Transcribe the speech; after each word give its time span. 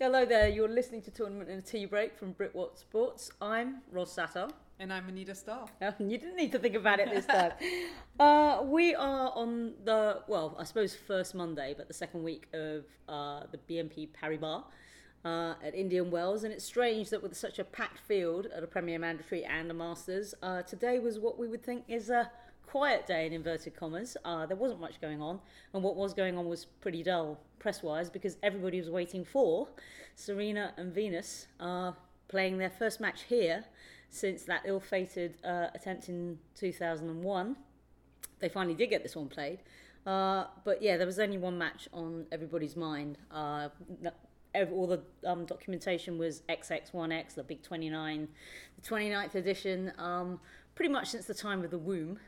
Hello 0.00 0.24
there, 0.24 0.48
you're 0.48 0.68
listening 0.68 1.02
to 1.02 1.10
Tournament 1.10 1.50
and 1.50 1.58
a 1.58 1.60
Tea 1.62 1.84
Break 1.84 2.16
from 2.16 2.32
Britwatch 2.32 2.78
Sports. 2.78 3.32
I'm 3.42 3.78
Roz 3.90 4.14
Sattar. 4.14 4.48
And 4.78 4.92
I'm 4.92 5.08
Anita 5.08 5.34
Stahl. 5.34 5.68
you 5.98 6.16
didn't 6.16 6.36
need 6.36 6.52
to 6.52 6.60
think 6.60 6.76
about 6.76 7.00
it 7.00 7.10
this 7.10 7.26
time. 7.26 7.50
uh, 8.20 8.62
we 8.62 8.94
are 8.94 9.32
on 9.34 9.72
the, 9.84 10.22
well, 10.28 10.54
I 10.56 10.62
suppose 10.62 10.94
first 10.94 11.34
Monday, 11.34 11.74
but 11.76 11.88
the 11.88 11.94
second 11.94 12.22
week 12.22 12.46
of 12.52 12.84
uh, 13.08 13.46
the 13.50 13.58
BNP 13.58 14.10
Paribas 14.12 14.62
uh, 15.24 15.54
at 15.64 15.74
Indian 15.74 16.12
Wells. 16.12 16.44
And 16.44 16.52
it's 16.52 16.64
strange 16.64 17.10
that 17.10 17.20
with 17.20 17.36
such 17.36 17.58
a 17.58 17.64
packed 17.64 17.98
field 17.98 18.46
at 18.56 18.62
a 18.62 18.68
Premier 18.68 19.00
Mandatory 19.00 19.44
and 19.44 19.68
a 19.68 19.74
Masters, 19.74 20.32
uh, 20.44 20.62
today 20.62 21.00
was 21.00 21.18
what 21.18 21.40
we 21.40 21.48
would 21.48 21.64
think 21.64 21.82
is 21.88 22.08
a 22.08 22.30
quiet 22.68 23.06
day 23.06 23.26
in 23.26 23.32
inverted 23.32 23.74
commas. 23.74 24.16
Uh, 24.24 24.44
there 24.44 24.56
wasn't 24.56 24.80
much 24.80 25.00
going 25.00 25.22
on, 25.22 25.40
and 25.72 25.82
what 25.82 25.96
was 25.96 26.12
going 26.12 26.36
on 26.36 26.46
was 26.46 26.66
pretty 26.66 27.02
dull 27.02 27.38
press 27.58 27.82
wise 27.82 28.10
because 28.10 28.36
everybody 28.42 28.78
was 28.78 28.90
waiting 28.90 29.24
for 29.24 29.68
Serena 30.14 30.74
and 30.76 30.94
Venus 30.94 31.46
uh, 31.60 31.92
playing 32.28 32.58
their 32.58 32.70
first 32.70 33.00
match 33.00 33.22
here 33.22 33.64
since 34.10 34.42
that 34.44 34.62
ill 34.66 34.80
fated 34.80 35.36
uh, 35.44 35.68
attempt 35.74 36.08
in 36.08 36.38
2001. 36.54 37.56
They 38.38 38.48
finally 38.48 38.74
did 38.74 38.90
get 38.90 39.02
this 39.02 39.16
one 39.16 39.28
played. 39.28 39.60
Uh, 40.06 40.44
but 40.64 40.82
yeah, 40.82 40.96
there 40.96 41.06
was 41.06 41.18
only 41.18 41.38
one 41.38 41.58
match 41.58 41.88
on 41.92 42.26
everybody's 42.30 42.76
mind. 42.76 43.18
Uh, 43.30 43.68
all 44.72 44.86
the 44.86 45.00
um, 45.26 45.44
documentation 45.44 46.18
was 46.18 46.42
XX1X, 46.48 47.34
the 47.34 47.42
big 47.42 47.62
29, 47.62 48.28
the 48.80 48.88
29th 48.88 49.34
edition, 49.34 49.92
um, 49.98 50.40
pretty 50.74 50.90
much 50.90 51.08
since 51.08 51.26
the 51.26 51.34
time 51.34 51.64
of 51.64 51.70
the 51.70 51.78
womb 51.78 52.18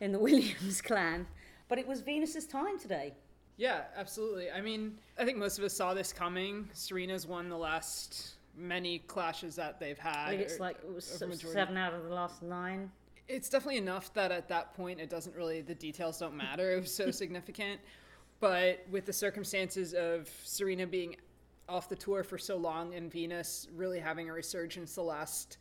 in 0.00 0.12
the 0.12 0.18
Williams 0.20 0.80
clan. 0.80 1.26
But 1.68 1.78
it 1.78 1.86
was 1.86 2.00
Venus's 2.00 2.46
time 2.46 2.78
today. 2.78 3.14
Yeah, 3.56 3.84
absolutely. 3.96 4.50
I 4.50 4.60
mean, 4.60 4.98
I 5.18 5.24
think 5.24 5.38
most 5.38 5.58
of 5.58 5.64
us 5.64 5.72
saw 5.72 5.94
this 5.94 6.12
coming. 6.12 6.68
Serena's 6.72 7.26
won 7.26 7.48
the 7.48 7.56
last 7.56 8.34
many 8.56 9.00
clashes 9.00 9.56
that 9.56 9.80
they've 9.80 9.98
had. 9.98 10.26
I 10.26 10.30
think 10.30 10.42
it's 10.42 10.60
like 10.60 10.76
it 10.78 10.94
was 10.94 11.04
seven 11.04 11.76
out 11.76 11.94
of 11.94 12.04
the 12.04 12.14
last 12.14 12.42
nine. 12.42 12.90
It's 13.28 13.48
definitely 13.48 13.78
enough 13.78 14.12
that 14.14 14.30
at 14.30 14.48
that 14.48 14.74
point 14.74 15.00
it 15.00 15.10
doesn't 15.10 15.34
really 15.34 15.60
the 15.62 15.74
details 15.74 16.18
don't 16.18 16.36
matter. 16.36 16.72
It 16.72 16.80
was 16.80 16.94
so 16.94 17.10
significant. 17.22 17.80
But 18.38 18.84
with 18.90 19.06
the 19.06 19.12
circumstances 19.12 19.94
of 19.94 20.30
Serena 20.44 20.86
being 20.86 21.16
off 21.68 21.88
the 21.88 21.96
tour 21.96 22.22
for 22.22 22.38
so 22.38 22.56
long 22.56 22.94
and 22.94 23.10
Venus 23.10 23.66
really 23.74 23.98
having 23.98 24.28
a 24.28 24.32
resurgence 24.32 24.94
the 24.94 25.02
last 25.02 25.56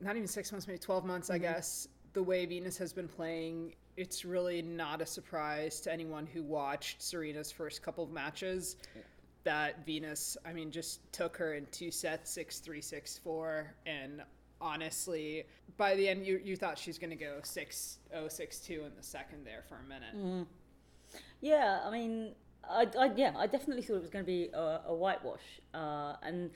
not 0.00 0.16
even 0.16 0.26
six 0.26 0.50
months, 0.50 0.66
maybe 0.66 0.78
twelve 0.78 1.04
months, 1.04 1.28
mm-hmm. 1.28 1.36
I 1.36 1.38
guess, 1.38 1.88
the 2.14 2.22
way 2.22 2.46
Venus 2.46 2.78
has 2.78 2.92
been 2.92 3.08
playing, 3.08 3.74
it's 3.96 4.24
really 4.24 4.62
not 4.62 5.02
a 5.02 5.06
surprise 5.06 5.80
to 5.82 5.92
anyone 5.92 6.26
who 6.26 6.42
watched 6.42 7.02
Serena's 7.02 7.52
first 7.52 7.82
couple 7.82 8.02
of 8.02 8.10
matches 8.10 8.76
yeah. 8.94 9.02
that 9.42 9.84
Venus, 9.84 10.36
I 10.46 10.52
mean, 10.52 10.70
just 10.70 11.00
took 11.12 11.36
her 11.36 11.54
in 11.54 11.66
two 11.70 11.90
sets, 11.90 12.30
six 12.30 12.60
three, 12.60 12.80
six 12.80 13.18
four, 13.18 13.74
and 13.84 14.22
honestly, 14.60 15.44
by 15.76 15.94
the 15.94 16.08
end, 16.08 16.24
you 16.26 16.40
you 16.42 16.56
thought 16.56 16.78
she 16.78 16.90
was 16.90 16.98
going 16.98 17.10
to 17.10 17.16
go 17.16 17.40
six 17.42 17.98
oh 18.14 18.28
six 18.28 18.60
two 18.60 18.84
in 18.86 18.92
the 18.96 19.02
second 19.02 19.44
there 19.44 19.64
for 19.68 19.76
a 19.76 19.88
minute. 19.88 20.16
Mm. 20.16 20.46
Yeah, 21.40 21.80
I 21.84 21.90
mean, 21.90 22.32
I, 22.68 22.88
I, 22.98 23.10
yeah, 23.14 23.34
I 23.36 23.46
definitely 23.46 23.82
thought 23.82 23.96
it 23.96 24.02
was 24.02 24.10
going 24.10 24.24
to 24.24 24.26
be 24.26 24.48
a, 24.54 24.80
a 24.86 24.94
whitewash, 24.94 25.60
uh, 25.74 26.14
and 26.22 26.50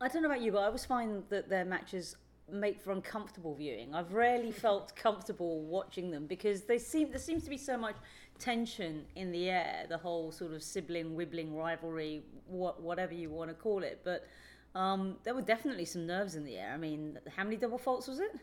I 0.00 0.08
don't 0.08 0.22
know 0.22 0.28
about 0.28 0.42
you, 0.42 0.52
but 0.52 0.58
I 0.58 0.66
always 0.66 0.84
find 0.84 1.24
that 1.30 1.48
their 1.48 1.64
matches 1.64 2.16
make 2.50 2.80
for 2.80 2.92
uncomfortable 2.92 3.54
viewing. 3.54 3.94
I've 3.94 4.12
rarely 4.12 4.52
felt 4.66 4.94
comfortable 4.96 5.62
watching 5.62 6.10
them 6.10 6.26
because 6.26 6.62
they 6.62 6.78
seem 6.78 7.10
there 7.10 7.18
seems 7.18 7.44
to 7.44 7.50
be 7.50 7.58
so 7.58 7.76
much 7.76 7.96
tension 8.38 9.04
in 9.16 9.32
the 9.32 9.50
air. 9.50 9.86
The 9.88 9.98
whole 9.98 10.32
sort 10.32 10.52
of 10.52 10.62
sibling 10.62 11.16
wibbling 11.16 11.54
rivalry, 11.54 12.22
what, 12.46 12.82
whatever 12.82 13.14
you 13.14 13.30
want 13.30 13.50
to 13.50 13.54
call 13.54 13.82
it. 13.82 14.00
But 14.04 14.26
um, 14.74 15.16
there 15.24 15.34
were 15.34 15.42
definitely 15.42 15.84
some 15.84 16.06
nerves 16.06 16.34
in 16.34 16.44
the 16.44 16.56
air. 16.56 16.72
I 16.72 16.76
mean, 16.76 17.18
how 17.36 17.44
many 17.44 17.56
double 17.56 17.78
faults 17.78 18.08
was 18.08 18.20
it? 18.20 18.36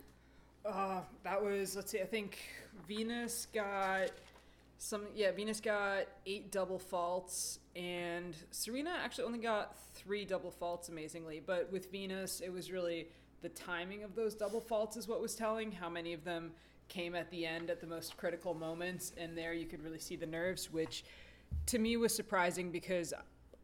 Uh, 0.65 1.01
that 1.23 1.41
was 1.43 1.75
let's 1.75 1.91
see. 1.91 2.01
I 2.01 2.05
think 2.05 2.39
Venus 2.87 3.47
got 3.53 4.09
some. 4.79 5.03
Yeah, 5.15 5.31
Venus 5.31 5.59
got 5.59 6.05
eight 6.25 6.51
double 6.51 6.79
faults, 6.79 7.59
and 7.75 8.35
Serena 8.49 8.97
actually 9.03 9.25
only 9.25 9.39
got 9.39 9.77
three 9.93 10.25
double 10.25 10.49
faults. 10.49 10.89
Amazingly, 10.89 11.41
but 11.45 11.71
with 11.71 11.91
Venus, 11.91 12.41
it 12.41 12.51
was 12.51 12.71
really 12.71 13.09
the 13.45 13.49
timing 13.49 14.01
of 14.01 14.15
those 14.15 14.33
double 14.33 14.59
faults 14.59 14.97
is 14.97 15.07
what 15.07 15.21
was 15.21 15.35
telling. 15.35 15.71
How 15.71 15.87
many 15.87 16.13
of 16.13 16.23
them 16.23 16.51
came 16.87 17.13
at 17.13 17.29
the 17.29 17.45
end 17.45 17.69
at 17.69 17.79
the 17.79 17.85
most 17.85 18.17
critical 18.17 18.55
moments, 18.55 19.13
and 19.19 19.37
there 19.37 19.53
you 19.53 19.67
could 19.67 19.83
really 19.83 19.99
see 19.99 20.15
the 20.15 20.25
nerves, 20.25 20.73
which 20.73 21.05
to 21.67 21.77
me 21.77 21.95
was 21.95 22.11
surprising 22.11 22.71
because 22.71 23.13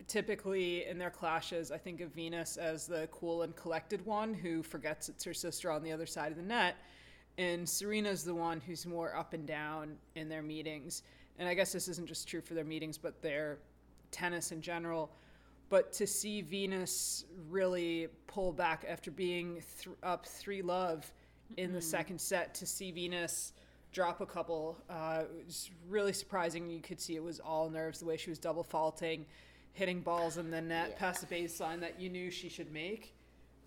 typically 0.08 0.86
in 0.86 1.00
their 1.00 1.09
clashes, 1.09 1.72
I 1.72 1.80
think 1.80 2.00
of 2.00 2.12
Venus 2.12 2.58
as 2.58 2.86
the 2.86 3.09
cool 3.12 3.42
and 3.42 3.56
collected 3.56 4.06
one 4.06 4.36
who 4.36 4.62
forgets 4.62 5.09
it's 5.09 5.24
her 5.24 5.34
sister 5.34 5.72
on 5.72 5.81
the 5.81 5.92
other 5.92 6.06
side 6.06 6.30
of 6.30 6.38
the 6.38 6.44
net. 6.44 6.75
And 7.40 7.68
Serena's 7.68 8.24
the 8.24 8.36
one 8.36 8.62
who's 8.62 8.86
more 8.86 9.16
up 9.16 9.34
and 9.34 9.48
down 9.48 9.96
in 10.13 10.30
their 10.30 10.44
meetings. 10.44 11.02
And 11.40 11.50
I 11.50 11.56
guess 11.56 11.72
this 11.72 11.88
isn't 11.88 12.08
just 12.08 12.28
true 12.28 12.42
for 12.42 12.53
their 12.53 12.66
meetings, 12.66 13.00
but 13.00 13.19
their 13.24 13.58
tennis 14.12 14.52
in 14.52 14.62
general. 14.62 15.09
But 15.71 15.93
to 15.93 16.05
see 16.05 16.41
Venus 16.41 17.23
really 17.49 18.09
pull 18.27 18.51
back 18.51 18.85
after 18.89 19.09
being 19.09 19.63
th- 19.81 19.95
up 20.03 20.25
three 20.25 20.61
love 20.61 21.09
in 21.55 21.67
mm-hmm. 21.67 21.75
the 21.75 21.81
second 21.81 22.19
set, 22.19 22.53
to 22.55 22.65
see 22.65 22.91
Venus 22.91 23.53
drop 23.93 24.19
a 24.19 24.25
couple 24.25 24.77
uh, 24.89 25.23
was 25.45 25.71
really 25.87 26.11
surprising. 26.11 26.69
You 26.69 26.81
could 26.81 26.99
see 26.99 27.15
it 27.15 27.23
was 27.23 27.39
all 27.39 27.69
nerves 27.69 27.99
the 27.99 28.05
way 28.05 28.17
she 28.17 28.29
was 28.29 28.37
double 28.37 28.63
faulting, 28.63 29.25
hitting 29.71 30.01
balls 30.01 30.37
in 30.37 30.51
the 30.51 30.61
net 30.61 30.89
yeah. 30.89 30.99
past 30.99 31.27
the 31.27 31.33
baseline 31.33 31.79
that 31.79 32.01
you 32.01 32.09
knew 32.09 32.29
she 32.29 32.49
should 32.49 32.73
make. 32.73 33.15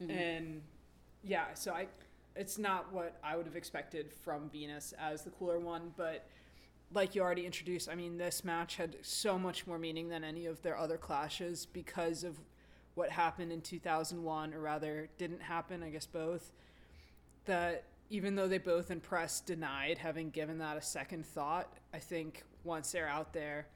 Mm-hmm. 0.03 0.11
And 0.11 0.63
yeah, 1.23 1.55
so 1.55 1.73
I, 1.73 1.87
it's 2.37 2.59
not 2.59 2.93
what 2.93 3.19
I 3.25 3.35
would 3.35 3.47
have 3.47 3.57
expected 3.57 4.13
from 4.13 4.51
Venus 4.51 4.93
as 5.01 5.23
the 5.23 5.31
cooler 5.31 5.59
one, 5.59 5.95
but 5.97 6.27
like 6.93 7.15
you 7.15 7.23
already 7.23 7.47
introduced, 7.47 7.89
I 7.89 7.95
mean, 7.95 8.19
this 8.19 8.45
match 8.45 8.77
had 8.77 8.97
so 9.03 9.39
much 9.39 9.67
more 9.67 9.79
meaning 9.79 10.09
than 10.09 10.25
any 10.25 10.47
of 10.47 10.63
their 10.63 10.77
other 10.77 10.97
clashes 10.97 11.67
because 11.67 12.25
of 12.25 12.37
what 12.95 13.11
happened 13.11 13.51
in 13.53 13.61
2001, 13.61 14.55
or 14.55 14.61
rather, 14.61 15.09
didn't 15.19 15.43
happen, 15.43 15.83
I 15.83 15.91
guess 15.91 16.07
both. 16.07 16.53
That 17.47 17.85
even 18.11 18.37
though 18.37 18.47
they 18.47 18.59
both 18.59 18.91
in 18.91 19.01
press 19.01 19.41
denied 19.41 19.99
having 19.99 20.31
given 20.31 20.59
that 20.59 20.77
a 20.77 20.83
second 20.83 21.27
thought, 21.27 21.73
I 21.93 21.99
think 21.99 22.45
once 22.63 22.93
they're 22.93 23.09
out 23.09 23.33
there, 23.33 23.67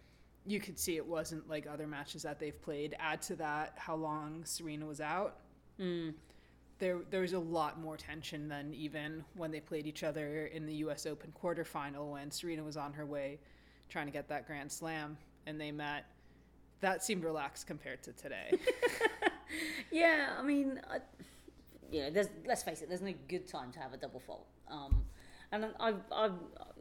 you 0.46 0.60
could 0.60 0.78
see 0.78 0.96
it 0.96 1.06
wasn't 1.06 1.48
like 1.48 1.66
other 1.66 1.86
matches 1.86 2.22
that 2.22 2.38
they've 2.38 2.60
played. 2.62 2.94
Add 2.98 3.22
to 3.22 3.36
that 3.36 3.74
how 3.76 3.96
long 3.96 4.44
Serena 4.44 4.86
was 4.86 5.00
out. 5.00 5.38
Mm 5.80 6.14
there 6.78 7.00
there 7.10 7.20
was 7.20 7.32
a 7.32 7.38
lot 7.38 7.80
more 7.80 7.96
tension 7.96 8.48
than 8.48 8.74
even 8.74 9.24
when 9.36 9.50
they 9.50 9.60
played 9.60 9.86
each 9.86 10.04
other 10.04 10.46
in 10.46 10.66
the 10.66 10.74
U.S. 10.76 11.06
Open 11.06 11.32
quarterfinal 11.42 12.12
when 12.12 12.30
Serena 12.30 12.62
was 12.62 12.76
on 12.76 12.92
her 12.92 13.06
way 13.06 13.38
trying 13.88 14.06
to 14.06 14.12
get 14.12 14.28
that 14.28 14.46
Grand 14.46 14.70
Slam 14.70 15.16
and 15.46 15.60
they 15.60 15.72
met. 15.72 16.04
That 16.80 17.02
seemed 17.02 17.24
relaxed 17.24 17.66
compared 17.66 18.02
to 18.04 18.12
today. 18.12 18.52
yeah, 19.90 20.34
I 20.38 20.42
mean, 20.42 20.80
I, 20.88 20.98
you 21.90 22.02
know, 22.02 22.10
there's 22.10 22.28
let's 22.46 22.62
face 22.62 22.82
it, 22.82 22.88
there's 22.88 23.02
no 23.02 23.14
good 23.28 23.48
time 23.48 23.72
to 23.72 23.80
have 23.80 23.92
a 23.92 23.96
double 23.96 24.20
fault. 24.20 24.46
Um, 24.70 25.04
and 25.50 25.66
I, 25.80 25.94
I, 26.12 26.30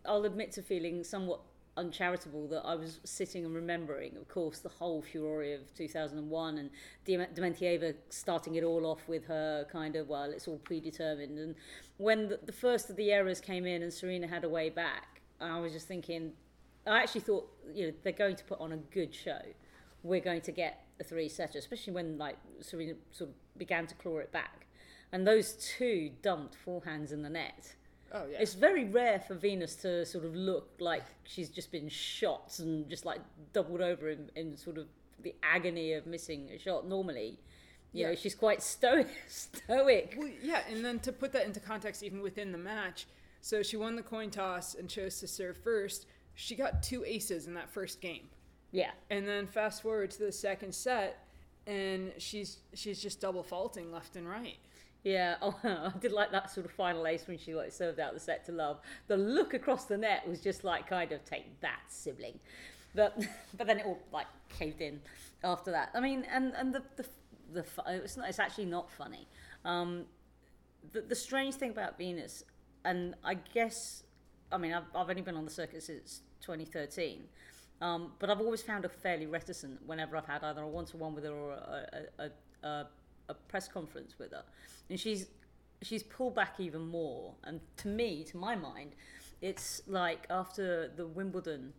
I'll 0.05 0.25
admit 0.25 0.51
to 0.53 0.61
feeling 0.61 1.03
somewhat 1.03 1.39
uncharitable 1.77 2.47
that 2.47 2.65
I 2.65 2.75
was 2.75 2.99
sitting 3.05 3.45
and 3.45 3.55
remembering, 3.55 4.17
of 4.17 4.27
course, 4.27 4.59
the 4.59 4.69
whole 4.69 5.01
furore 5.01 5.43
of 5.43 5.73
2001 5.75 6.57
and 6.57 6.69
Dementieva 7.05 7.93
starting 8.09 8.55
it 8.55 8.63
all 8.63 8.85
off 8.85 9.07
with 9.07 9.25
her 9.27 9.65
kind 9.71 9.95
of, 9.95 10.09
well, 10.09 10.31
it's 10.31 10.47
all 10.47 10.57
predetermined. 10.57 11.37
And 11.37 11.55
when 11.97 12.29
the, 12.29 12.39
the 12.43 12.51
first 12.51 12.89
of 12.89 12.95
the 12.95 13.11
errors 13.11 13.39
came 13.39 13.65
in 13.65 13.83
and 13.83 13.93
Serena 13.93 14.27
had 14.27 14.43
a 14.43 14.49
way 14.49 14.69
back, 14.69 15.21
I 15.39 15.59
was 15.59 15.71
just 15.71 15.87
thinking, 15.87 16.33
I 16.85 17.01
actually 17.01 17.21
thought, 17.21 17.47
you 17.73 17.87
know, 17.87 17.93
they're 18.03 18.11
going 18.11 18.35
to 18.35 18.43
put 18.43 18.59
on 18.59 18.71
a 18.71 18.77
good 18.77 19.13
show. 19.13 19.41
We're 20.03 20.21
going 20.21 20.41
to 20.41 20.51
get 20.51 20.85
a 20.99 21.03
three 21.03 21.29
setter, 21.29 21.59
especially 21.59 21.93
when 21.93 22.17
like 22.17 22.37
Serena 22.61 22.93
sort 23.11 23.29
of 23.29 23.35
began 23.57 23.87
to 23.87 23.95
claw 23.95 24.17
it 24.17 24.31
back. 24.31 24.67
And 25.11 25.25
those 25.25 25.53
two 25.53 26.11
dumped 26.21 26.57
forehands 26.65 27.13
in 27.13 27.21
the 27.21 27.29
net 27.29 27.75
Oh 28.11 28.25
yeah. 28.31 28.37
It's 28.39 28.53
very 28.53 28.85
rare 28.85 29.19
for 29.19 29.35
Venus 29.35 29.75
to 29.77 30.05
sort 30.05 30.25
of 30.25 30.35
look 30.35 30.69
like 30.79 31.03
she's 31.23 31.49
just 31.49 31.71
been 31.71 31.89
shot 31.89 32.55
and 32.59 32.89
just 32.89 33.05
like 33.05 33.19
doubled 33.53 33.81
over 33.81 34.09
in, 34.09 34.29
in 34.35 34.55
sort 34.55 34.77
of 34.77 34.87
the 35.21 35.35
agony 35.43 35.93
of 35.93 36.05
missing 36.05 36.49
a 36.53 36.59
shot. 36.59 36.87
Normally, 36.87 37.39
you 37.91 38.01
yeah. 38.01 38.09
know, 38.09 38.15
she's 38.15 38.35
quite 38.35 38.61
stoic. 38.61 39.07
stoic. 39.27 40.15
Well, 40.17 40.29
yeah, 40.41 40.61
and 40.69 40.83
then 40.83 40.99
to 40.99 41.11
put 41.11 41.33
that 41.33 41.45
into 41.45 41.59
context, 41.59 42.03
even 42.03 42.21
within 42.21 42.51
the 42.51 42.57
match, 42.57 43.07
so 43.41 43.63
she 43.63 43.77
won 43.77 43.95
the 43.95 44.03
coin 44.03 44.29
toss 44.29 44.75
and 44.75 44.89
chose 44.89 45.19
to 45.19 45.27
serve 45.27 45.57
first. 45.57 46.05
She 46.35 46.55
got 46.55 46.83
two 46.83 47.03
aces 47.05 47.47
in 47.47 47.53
that 47.55 47.69
first 47.69 48.01
game. 48.01 48.29
Yeah. 48.71 48.91
And 49.09 49.27
then 49.27 49.47
fast 49.47 49.81
forward 49.81 50.11
to 50.11 50.19
the 50.19 50.31
second 50.31 50.73
set, 50.73 51.25
and 51.65 52.13
she's 52.17 52.59
she's 52.73 53.01
just 53.01 53.19
double 53.21 53.43
faulting 53.43 53.91
left 53.91 54.15
and 54.15 54.27
right. 54.27 54.57
Yeah, 55.07 55.35
oh, 55.41 55.57
I 55.63 55.93
did 56.01 56.11
like 56.11 56.31
that 56.33 56.51
sort 56.51 56.65
of 56.65 56.73
final 56.73 57.07
ace 57.07 57.25
when 57.27 57.37
she 57.37 57.55
like 57.55 57.71
served 57.71 57.97
out 57.97 58.13
the 58.13 58.19
set 58.19 58.45
to 58.47 58.51
love. 58.51 58.81
The 59.07 59.15
look 59.15 59.53
across 59.53 59.85
the 59.85 59.97
net 59.97 60.27
was 60.27 60.41
just 60.41 60.65
like 60.65 60.89
kind 60.89 61.13
of 61.13 61.23
take 61.23 61.61
that 61.61 61.79
sibling. 61.87 62.37
but 62.93 63.17
but 63.57 63.67
then 63.67 63.79
it 63.79 63.85
all 63.85 63.99
like 64.11 64.27
caved 64.49 64.81
in 64.81 64.99
after 65.45 65.71
that. 65.71 65.91
I 65.93 66.01
mean, 66.01 66.25
and 66.29 66.53
and 66.57 66.75
the 66.75 66.83
the 66.97 67.05
the 67.53 67.65
it's 67.87 68.17
not 68.17 68.27
it's 68.27 68.39
actually 68.39 68.65
not 68.65 68.91
funny. 68.91 69.29
Um, 69.63 70.07
the 70.91 70.99
the 70.99 71.15
strange 71.15 71.55
thing 71.55 71.71
about 71.71 71.97
Venus, 71.97 72.43
and 72.83 73.15
I 73.23 73.35
guess, 73.35 74.03
I 74.51 74.57
mean, 74.57 74.73
I've 74.73 74.93
I've 74.93 75.09
only 75.09 75.21
been 75.21 75.37
on 75.37 75.45
the 75.45 75.51
circuit 75.51 75.83
since 75.83 76.19
2013. 76.41 77.23
Um, 77.79 78.11
but 78.19 78.29
I've 78.29 78.41
always 78.41 78.61
found 78.61 78.83
her 78.83 78.89
fairly 78.89 79.27
reticent 79.27 79.79
whenever 79.85 80.17
I've 80.17 80.25
had 80.25 80.43
either 80.43 80.63
a 80.63 80.67
one-to-one 80.67 81.13
with 81.13 81.23
her 81.25 81.31
or 81.31 81.51
a, 81.51 82.07
a, 82.17 82.23
a, 82.23 82.67
a 82.67 82.87
press 83.33 83.67
conference 83.67 84.15
with 84.19 84.31
her, 84.31 84.43
and 84.89 84.99
she's 84.99 85.27
she's 85.81 86.03
pulled 86.03 86.35
back 86.35 86.59
even 86.59 86.87
more. 86.87 87.33
And 87.43 87.59
to 87.77 87.87
me, 87.87 88.23
to 88.25 88.37
my 88.37 88.55
mind, 88.55 88.91
it's 89.41 89.81
like 89.87 90.25
after 90.29 90.89
the 90.95 91.07
Wimbledon 91.07 91.73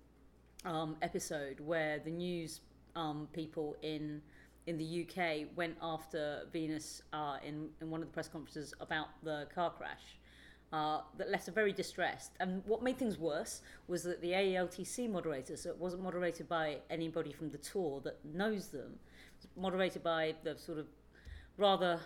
um, 0.65 0.97
episode 1.03 1.61
where 1.61 1.99
the 1.99 2.11
news 2.11 2.61
um, 2.97 3.29
people 3.33 3.77
in 3.83 4.23
in 4.67 4.77
the 4.77 5.07
UK 5.07 5.47
went 5.57 5.77
after 5.81 6.43
Venus 6.53 7.03
uh, 7.13 7.39
in 7.45 7.69
in 7.81 7.91
one 7.91 8.03
of 8.03 8.09
the 8.09 8.13
press 8.13 8.29
conferences 8.29 8.75
about 8.81 9.09
the 9.23 9.47
car 9.55 9.71
crash. 9.71 10.19
Uh, 10.71 11.01
that 11.17 11.31
left 11.31 11.47
her 11.47 11.53
very 11.53 11.73
distressed. 11.73 12.33
And 12.41 12.63
what 12.67 12.83
made 12.83 12.99
things 12.99 13.17
worse 13.17 13.63
was 13.87 14.03
that 14.03 14.21
the 14.21 14.33
AELTC 14.33 15.11
moderator, 15.11 15.57
so 15.57 15.71
it 15.71 15.79
wasn't 15.79 16.03
moderated 16.03 16.47
by 16.47 16.81
anybody 16.91 17.33
from 17.33 17.49
the 17.49 17.57
tour 17.57 18.03
that 18.05 18.23
knows 18.23 18.69
them, 18.69 18.99
it 18.99 19.37
was 19.39 19.49
moderated 19.57 20.03
by 20.03 20.35
the 20.45 20.59
sort 20.59 20.77
of 20.77 20.85
rather 21.59 22.01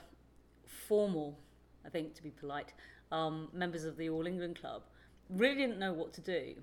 formal, 0.89 1.39
I 1.87 1.89
think 1.91 2.15
to 2.15 2.23
be 2.23 2.31
polite, 2.31 2.73
um, 3.13 3.49
members 3.53 3.85
of 3.85 3.97
the 3.97 4.09
All 4.09 4.27
England 4.27 4.59
Club, 4.61 4.83
really 5.29 5.55
didn't 5.55 5.79
know 5.79 5.93
what 5.93 6.13
to 6.15 6.21
do. 6.21 6.55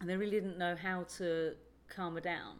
And 0.00 0.08
they 0.08 0.16
really 0.16 0.32
didn't 0.32 0.58
know 0.58 0.76
how 0.76 1.04
to 1.18 1.54
calm 1.88 2.14
her 2.14 2.20
down. 2.20 2.56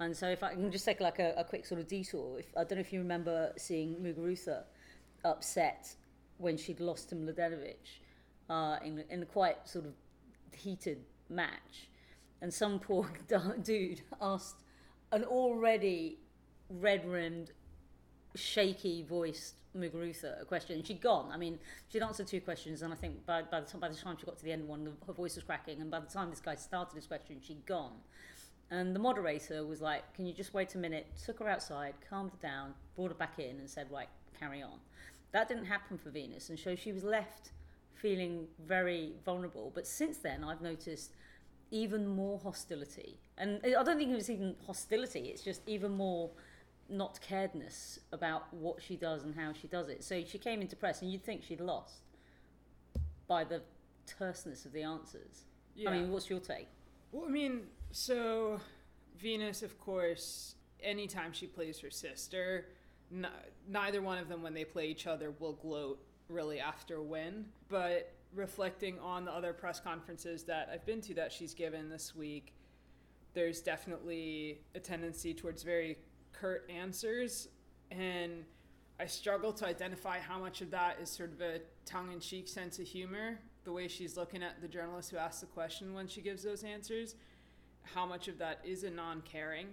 And 0.00 0.16
so, 0.16 0.28
if 0.28 0.44
I 0.44 0.54
can 0.54 0.70
just 0.70 0.84
take 0.84 1.00
like 1.00 1.18
a, 1.18 1.34
a 1.36 1.44
quick 1.44 1.66
sort 1.66 1.80
of 1.80 1.88
detour, 1.88 2.38
if, 2.38 2.46
I 2.56 2.60
don't 2.62 2.76
know 2.76 2.80
if 2.80 2.92
you 2.92 3.00
remember 3.00 3.52
seeing 3.56 3.96
Muguruza 3.96 4.62
upset 5.24 5.92
when 6.36 6.56
she'd 6.56 6.78
lost 6.78 7.08
to 7.08 7.16
Mladenovic 7.16 7.98
uh, 8.48 8.76
in, 8.84 9.04
in 9.10 9.22
a 9.22 9.26
quite 9.26 9.68
sort 9.68 9.86
of 9.86 9.92
heated 10.52 11.04
match. 11.28 11.88
And 12.40 12.52
some 12.52 12.78
poor 12.80 13.10
dude 13.62 14.02
asked 14.20 14.62
an 15.12 15.24
already 15.24 16.18
red 16.70 17.08
rimmed, 17.08 17.52
shaky 18.34 19.02
voiced 19.02 19.54
Muguruza 19.76 20.40
a 20.40 20.44
question. 20.44 20.76
And 20.76 20.86
she'd 20.86 21.00
gone. 21.00 21.30
I 21.32 21.36
mean, 21.36 21.58
she'd 21.88 22.02
answered 22.02 22.26
two 22.26 22.40
questions, 22.40 22.82
and 22.82 22.92
I 22.92 22.96
think 22.96 23.24
by, 23.26 23.42
by, 23.42 23.60
the, 23.60 23.66
time, 23.66 23.80
by 23.80 23.88
the 23.88 23.94
time 23.94 24.16
she 24.18 24.26
got 24.26 24.38
to 24.38 24.44
the 24.44 24.52
end 24.52 24.66
one, 24.66 24.92
her 25.06 25.12
voice 25.12 25.36
was 25.36 25.44
cracking. 25.44 25.80
And 25.80 25.90
by 25.90 26.00
the 26.00 26.06
time 26.06 26.30
this 26.30 26.40
guy 26.40 26.54
started 26.54 26.94
his 26.94 27.06
question, 27.06 27.36
she'd 27.40 27.64
gone. 27.66 27.92
And 28.70 28.94
the 28.94 29.00
moderator 29.00 29.64
was 29.64 29.80
like, 29.80 30.14
Can 30.14 30.26
you 30.26 30.32
just 30.32 30.52
wait 30.52 30.74
a 30.74 30.78
minute? 30.78 31.06
Took 31.24 31.38
her 31.38 31.48
outside, 31.48 31.94
calmed 32.08 32.32
her 32.32 32.48
down, 32.48 32.74
brought 32.96 33.08
her 33.08 33.16
back 33.16 33.38
in, 33.38 33.58
and 33.58 33.68
said, 33.68 33.86
Right, 33.90 34.08
carry 34.38 34.62
on. 34.62 34.78
That 35.32 35.48
didn't 35.48 35.66
happen 35.66 35.98
for 35.98 36.10
Venus, 36.10 36.48
and 36.50 36.58
so 36.58 36.74
she 36.74 36.92
was 36.92 37.04
left 37.04 37.50
feeling 37.94 38.46
very 38.66 39.12
vulnerable. 39.24 39.72
But 39.74 39.86
since 39.86 40.18
then, 40.18 40.44
I've 40.44 40.60
noticed 40.60 41.12
even 41.70 42.06
more 42.06 42.38
hostility. 42.38 43.18
And 43.36 43.60
I 43.64 43.82
don't 43.82 43.98
think 43.98 44.10
it 44.10 44.14
was 44.14 44.30
even 44.30 44.54
hostility, 44.66 45.20
it's 45.20 45.42
just 45.42 45.62
even 45.66 45.92
more 45.92 46.30
not 46.88 47.20
caredness 47.20 47.98
about 48.12 48.52
what 48.52 48.82
she 48.82 48.96
does 48.96 49.24
and 49.24 49.34
how 49.34 49.52
she 49.52 49.68
does 49.68 49.88
it. 49.88 50.02
So 50.02 50.22
she 50.24 50.38
came 50.38 50.60
into 50.60 50.76
press, 50.76 51.02
and 51.02 51.10
you'd 51.12 51.24
think 51.24 51.42
she'd 51.42 51.60
lost 51.60 52.02
by 53.26 53.44
the 53.44 53.62
terseness 54.06 54.64
of 54.64 54.72
the 54.72 54.82
answers. 54.82 55.44
Yeah. 55.74 55.90
I 55.90 55.98
mean, 55.98 56.10
what's 56.10 56.30
your 56.30 56.40
take? 56.40 56.68
Well, 57.12 57.26
I 57.26 57.30
mean, 57.30 57.62
so 57.90 58.60
Venus, 59.18 59.62
of 59.62 59.78
course, 59.78 60.54
anytime 60.82 61.32
she 61.32 61.46
plays 61.46 61.78
her 61.80 61.90
sister, 61.90 62.66
n- 63.12 63.26
neither 63.68 64.00
one 64.02 64.18
of 64.18 64.28
them, 64.28 64.42
when 64.42 64.54
they 64.54 64.64
play 64.64 64.88
each 64.88 65.06
other, 65.06 65.32
will 65.38 65.54
gloat 65.54 66.00
really 66.28 66.60
after 66.60 66.96
a 66.96 67.02
win. 67.02 67.46
But 67.68 68.12
reflecting 68.34 68.98
on 69.00 69.24
the 69.24 69.32
other 69.32 69.52
press 69.52 69.80
conferences 69.80 70.44
that 70.44 70.68
I've 70.72 70.84
been 70.84 71.00
to 71.02 71.14
that 71.14 71.32
she's 71.32 71.54
given 71.54 71.88
this 71.88 72.14
week, 72.14 72.54
there's 73.34 73.60
definitely 73.60 74.60
a 74.74 74.80
tendency 74.80 75.34
towards 75.34 75.62
very 75.62 75.98
curt 76.40 76.68
answers. 76.68 77.48
And 77.90 78.44
I 79.00 79.06
struggle 79.06 79.52
to 79.54 79.66
identify 79.66 80.18
how 80.18 80.38
much 80.38 80.60
of 80.60 80.70
that 80.72 80.98
is 81.00 81.08
sort 81.10 81.32
of 81.32 81.40
a 81.40 81.60
tongue 81.84 82.12
in 82.12 82.20
cheek 82.20 82.48
sense 82.48 82.78
of 82.78 82.86
humor, 82.86 83.38
the 83.64 83.72
way 83.72 83.88
she's 83.88 84.16
looking 84.16 84.42
at 84.42 84.60
the 84.60 84.68
journalist 84.68 85.10
who 85.10 85.16
asks 85.16 85.40
the 85.40 85.46
question 85.46 85.94
when 85.94 86.08
she 86.08 86.20
gives 86.20 86.42
those 86.42 86.64
answers, 86.64 87.14
how 87.82 88.04
much 88.04 88.28
of 88.28 88.38
that 88.38 88.60
is 88.64 88.84
a 88.84 88.90
non 88.90 89.22
caring, 89.22 89.68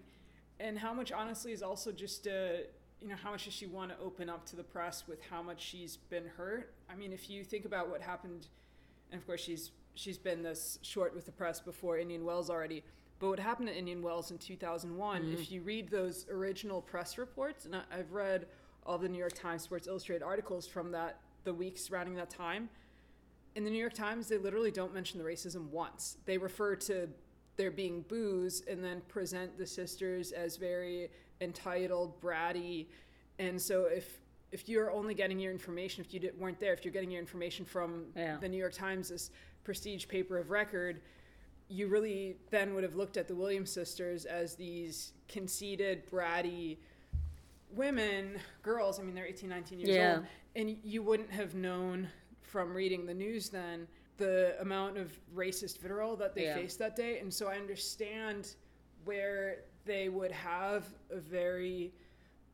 and 0.60 0.78
how 0.78 0.94
much 0.94 1.12
honestly 1.12 1.52
is 1.52 1.62
also 1.62 1.92
just 1.92 2.28
a 2.28 2.66
you 3.02 3.10
know, 3.10 3.16
how 3.22 3.32
much 3.32 3.46
does 3.46 3.54
she 3.54 3.66
want 3.66 3.92
to 3.92 4.04
open 4.04 4.30
up 4.30 4.46
to 4.48 4.56
the 4.56 4.64
press 4.64 5.04
with 5.08 5.22
how 5.30 5.42
much 5.42 5.62
she's 5.62 5.98
been 5.98 6.26
hurt? 6.38 6.74
I 6.90 6.96
mean, 6.96 7.12
if 7.14 7.30
you 7.30 7.44
think 7.44 7.66
about 7.66 7.90
what 7.90 8.02
happened, 8.02 8.48
and 9.12 9.20
of 9.20 9.28
course 9.28 9.42
she's 9.42 9.72
she's 9.96 10.18
been 10.18 10.44
this 10.44 10.80
short 10.82 11.16
with 11.16 11.26
the 11.26 11.32
press 11.32 11.60
before 11.60 11.98
Indian 11.98 12.26
Wells 12.26 12.50
already. 12.50 12.84
But 13.20 13.30
what 13.30 13.40
happened 13.40 13.70
at 13.70 13.76
Indian 13.76 14.02
Wells 14.02 14.32
in 14.32 14.38
2001, 14.38 15.22
mm-hmm. 15.22 15.34
if 15.34 15.52
you 15.52 15.62
read 15.62 15.90
those 15.90 16.26
original 16.30 16.82
press 16.82 17.18
reports, 17.18 17.66
and 17.66 17.76
I, 17.76 17.82
I've 17.92 18.12
read 18.12 18.48
all 18.86 18.98
the 18.98 19.10
New 19.10 19.18
York 19.18 19.34
Times 19.34 19.64
Sports 19.64 19.88
Illustrated 19.88 20.24
articles 20.24 20.68
from 20.68 20.92
that 20.92 21.20
the 21.44 21.54
week 21.54 21.78
surrounding 21.78 22.16
that 22.16 22.30
time, 22.30 22.70
in 23.56 23.64
the 23.64 23.70
New 23.70 23.80
York 23.80 23.94
Times, 23.94 24.28
they 24.28 24.38
literally 24.38 24.72
don't 24.72 24.94
mention 24.94 25.18
the 25.18 25.24
racism 25.26 25.70
once. 25.70 26.18
They 26.26 26.38
refer 26.38 26.76
to 26.76 27.08
there 27.56 27.72
being 27.72 28.02
booze 28.10 28.64
and 28.70 28.84
then 28.84 29.02
present 29.08 29.58
the 29.58 29.66
sisters 29.66 30.34
as 30.34 30.58
very 30.58 31.10
entitled, 31.40 32.20
bratty, 32.22 32.88
and 33.40 33.62
so 33.62 33.86
if 33.86 34.20
if 34.52 34.70
you're 34.70 34.92
only 34.92 35.14
getting 35.14 35.40
your 35.40 35.52
information, 35.52 36.06
if 36.06 36.14
you 36.14 36.32
weren't 36.38 36.60
there, 36.60 36.72
if 36.72 36.86
you're 36.86 36.94
getting 36.94 37.12
your 37.12 37.20
information 37.20 37.66
from 37.66 38.06
yeah. 38.16 38.38
the 38.40 38.48
New 38.48 38.58
York 38.58 38.74
Times, 38.74 39.10
this 39.10 39.32
prestige 39.66 40.08
paper 40.08 40.38
of 40.38 40.50
record, 40.50 41.02
you 41.68 41.88
really 41.88 42.38
then 42.52 42.74
would 42.76 42.84
have 42.84 42.96
looked 42.96 43.18
at 43.18 43.28
the 43.28 43.36
Williams 43.36 43.72
sisters 43.72 44.26
as 44.26 44.56
these 44.56 45.14
conceited, 45.28 46.10
bratty 46.10 46.78
women, 47.72 48.38
girls. 48.62 49.00
I 49.00 49.04
mean, 49.04 49.16
they're 49.16 49.26
18, 49.26 49.50
19 49.50 49.80
years 49.80 49.90
yeah. 49.96 50.16
old. 50.16 50.26
And 50.56 50.78
you 50.84 51.04
wouldn't 51.04 51.32
have 51.32 51.56
known 51.56 52.08
from 52.42 52.74
reading 52.74 53.06
the 53.06 53.14
news 53.14 53.50
then 53.50 53.88
the 54.18 54.56
amount 54.62 54.98
of 54.98 55.12
racist 55.36 55.80
vitriol 55.80 56.16
that 56.16 56.34
they 56.36 56.46
yeah. 56.46 56.56
faced 56.56 56.80
that 56.80 56.96
day. 56.96 57.20
And 57.20 57.34
so 57.34 57.48
I 57.48 57.56
understand 57.56 58.56
where 59.04 59.58
they 59.86 60.10
would 60.10 60.32
have 60.32 60.86
a 61.10 61.18
very 61.18 61.94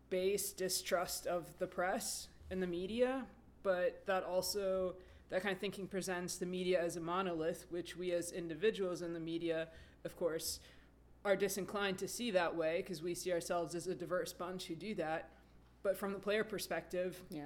base 0.09 0.51
distrust 0.51 1.27
of 1.27 1.45
the 1.59 1.67
press 1.67 2.27
and 2.49 2.61
the 2.61 2.67
media, 2.67 3.25
but 3.63 4.03
that 4.07 4.23
also 4.23 4.95
that 5.31 5.41
kind 5.41 5.53
of 5.53 5.59
thinking 5.59 5.87
presents 5.87 6.35
the 6.35 6.45
media 6.45 6.79
as 6.79 6.97
a 6.97 6.99
monolith, 6.99 7.65
which 7.69 7.95
we 7.95 8.11
as 8.11 8.31
individuals 8.33 9.01
in 9.01 9.13
the 9.13 9.19
media, 9.19 9.69
of 10.03 10.15
course, 10.17 10.59
are 11.23 11.37
disinclined 11.37 11.97
to 11.99 12.07
see 12.07 12.31
that 12.31 12.55
way 12.55 12.81
because 12.81 13.01
we 13.01 13.15
see 13.15 13.31
ourselves 13.31 13.73
as 13.73 13.87
a 13.87 13.95
diverse 13.95 14.33
bunch 14.33 14.65
who 14.65 14.75
do 14.75 14.93
that. 14.95 15.29
But 15.83 15.97
from 15.97 16.11
the 16.11 16.19
player 16.19 16.43
perspective, 16.43 17.21
yeah. 17.29 17.45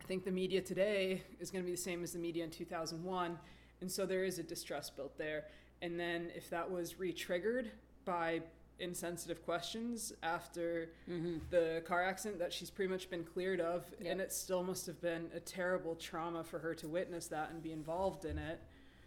I 0.00 0.04
think 0.04 0.24
the 0.24 0.32
media 0.32 0.60
today 0.60 1.22
is 1.38 1.50
going 1.50 1.62
to 1.62 1.66
be 1.66 1.76
the 1.76 1.80
same 1.80 2.02
as 2.02 2.12
the 2.12 2.18
media 2.18 2.42
in 2.42 2.50
2001. 2.50 3.38
And 3.80 3.90
so 3.90 4.04
there 4.04 4.24
is 4.24 4.38
a 4.38 4.42
distrust 4.42 4.96
built 4.96 5.16
there. 5.16 5.44
And 5.80 6.00
then 6.00 6.30
if 6.34 6.50
that 6.50 6.68
was 6.68 6.98
re 6.98 7.12
triggered 7.12 7.70
by 8.04 8.40
insensitive 8.78 9.44
questions 9.44 10.12
after 10.22 10.90
mm-hmm. 11.08 11.36
the 11.50 11.82
car 11.86 12.02
accident 12.02 12.38
that 12.38 12.52
she's 12.52 12.70
pretty 12.70 12.90
much 12.90 13.08
been 13.10 13.24
cleared 13.24 13.60
of 13.60 13.84
yep. 14.00 14.12
and 14.12 14.20
it 14.20 14.32
still 14.32 14.62
must 14.62 14.86
have 14.86 15.00
been 15.00 15.26
a 15.34 15.40
terrible 15.40 15.94
trauma 15.94 16.42
for 16.42 16.58
her 16.58 16.74
to 16.74 16.88
witness 16.88 17.26
that 17.26 17.50
and 17.50 17.62
be 17.62 17.72
involved 17.72 18.24
in 18.24 18.38
it 18.38 18.60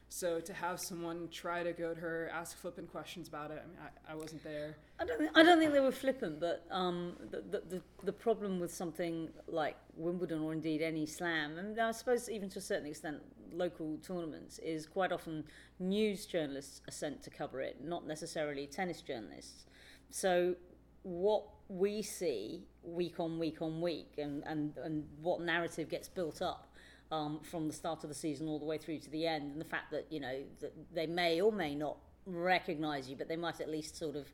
so 0.08 0.40
to 0.40 0.54
have 0.54 0.80
someone 0.80 1.28
try 1.32 1.64
to 1.64 1.74
go 1.74 1.94
to 1.94 2.00
her 2.00 2.30
ask 2.32 2.58
flippant 2.58 2.90
questions 2.92 3.28
about 3.28 3.52
it 3.52 3.62
i 3.64 3.68
mean 3.68 3.78
i, 4.08 4.14
I 4.14 4.16
wasn't 4.16 4.44
there 4.44 4.78
i 5.00 5.06
don't 5.06 5.18
think, 5.18 5.32
i 5.36 5.44
don't 5.44 5.60
think 5.60 5.74
they 5.74 5.80
were 5.80 5.92
flippant 5.92 6.40
but 6.40 6.64
um, 6.72 7.14
the, 7.32 7.42
the, 7.42 7.64
the, 7.70 7.82
the 8.04 8.14
problem 8.14 8.60
with 8.60 8.74
something 8.74 9.30
like 9.48 9.76
wimbledon 9.98 10.42
or 10.42 10.54
indeed 10.54 10.82
any 10.82 11.06
slam 11.06 11.58
and 11.58 11.80
i 11.80 11.92
suppose 11.92 12.30
even 12.30 12.50
to 12.50 12.60
a 12.60 12.62
certain 12.62 12.86
extent 12.86 13.18
local 13.54 13.98
tournaments 13.98 14.60
is 14.60 14.86
quite 14.86 15.12
often 15.12 15.44
news 15.80 16.26
journalists 16.26 16.82
are 16.88 16.92
sent 16.92 17.24
to 17.24 17.30
cover 17.30 17.62
it, 17.62 17.84
not 17.84 18.08
necessarily 18.08 18.68
tennis 18.68 19.02
journalists. 19.02 19.66
So 20.10 20.56
what 21.04 21.44
we 21.68 22.02
see 22.02 22.64
week 22.84 23.20
on 23.20 23.40
week 23.40 23.62
on 23.62 23.82
week 23.82 24.14
and, 24.18 24.44
and, 24.46 24.78
and 24.78 25.06
what 25.22 25.42
narrative 25.42 25.90
gets 25.90 26.08
built 26.08 26.42
up 26.42 26.76
um, 27.12 27.40
from 27.44 27.68
the 27.68 27.74
start 27.74 28.04
of 28.04 28.10
the 28.10 28.16
season 28.16 28.48
all 28.48 28.60
the 28.60 28.66
way 28.66 28.78
through 28.78 29.00
to 29.00 29.10
the 29.10 29.28
end 29.28 29.52
and 29.52 29.62
the 29.62 29.66
fact 29.66 29.92
that 29.92 30.08
you 30.10 30.20
know 30.20 30.42
that 30.62 30.74
they 30.94 31.06
may 31.06 31.42
or 31.42 31.52
may 31.52 31.76
not 31.76 31.98
recognize 32.26 33.10
you 33.10 33.16
but 33.16 33.28
they 33.28 33.36
might 33.36 33.62
at 33.62 33.70
least 33.70 33.96
sort 33.96 34.16
of 34.16 34.28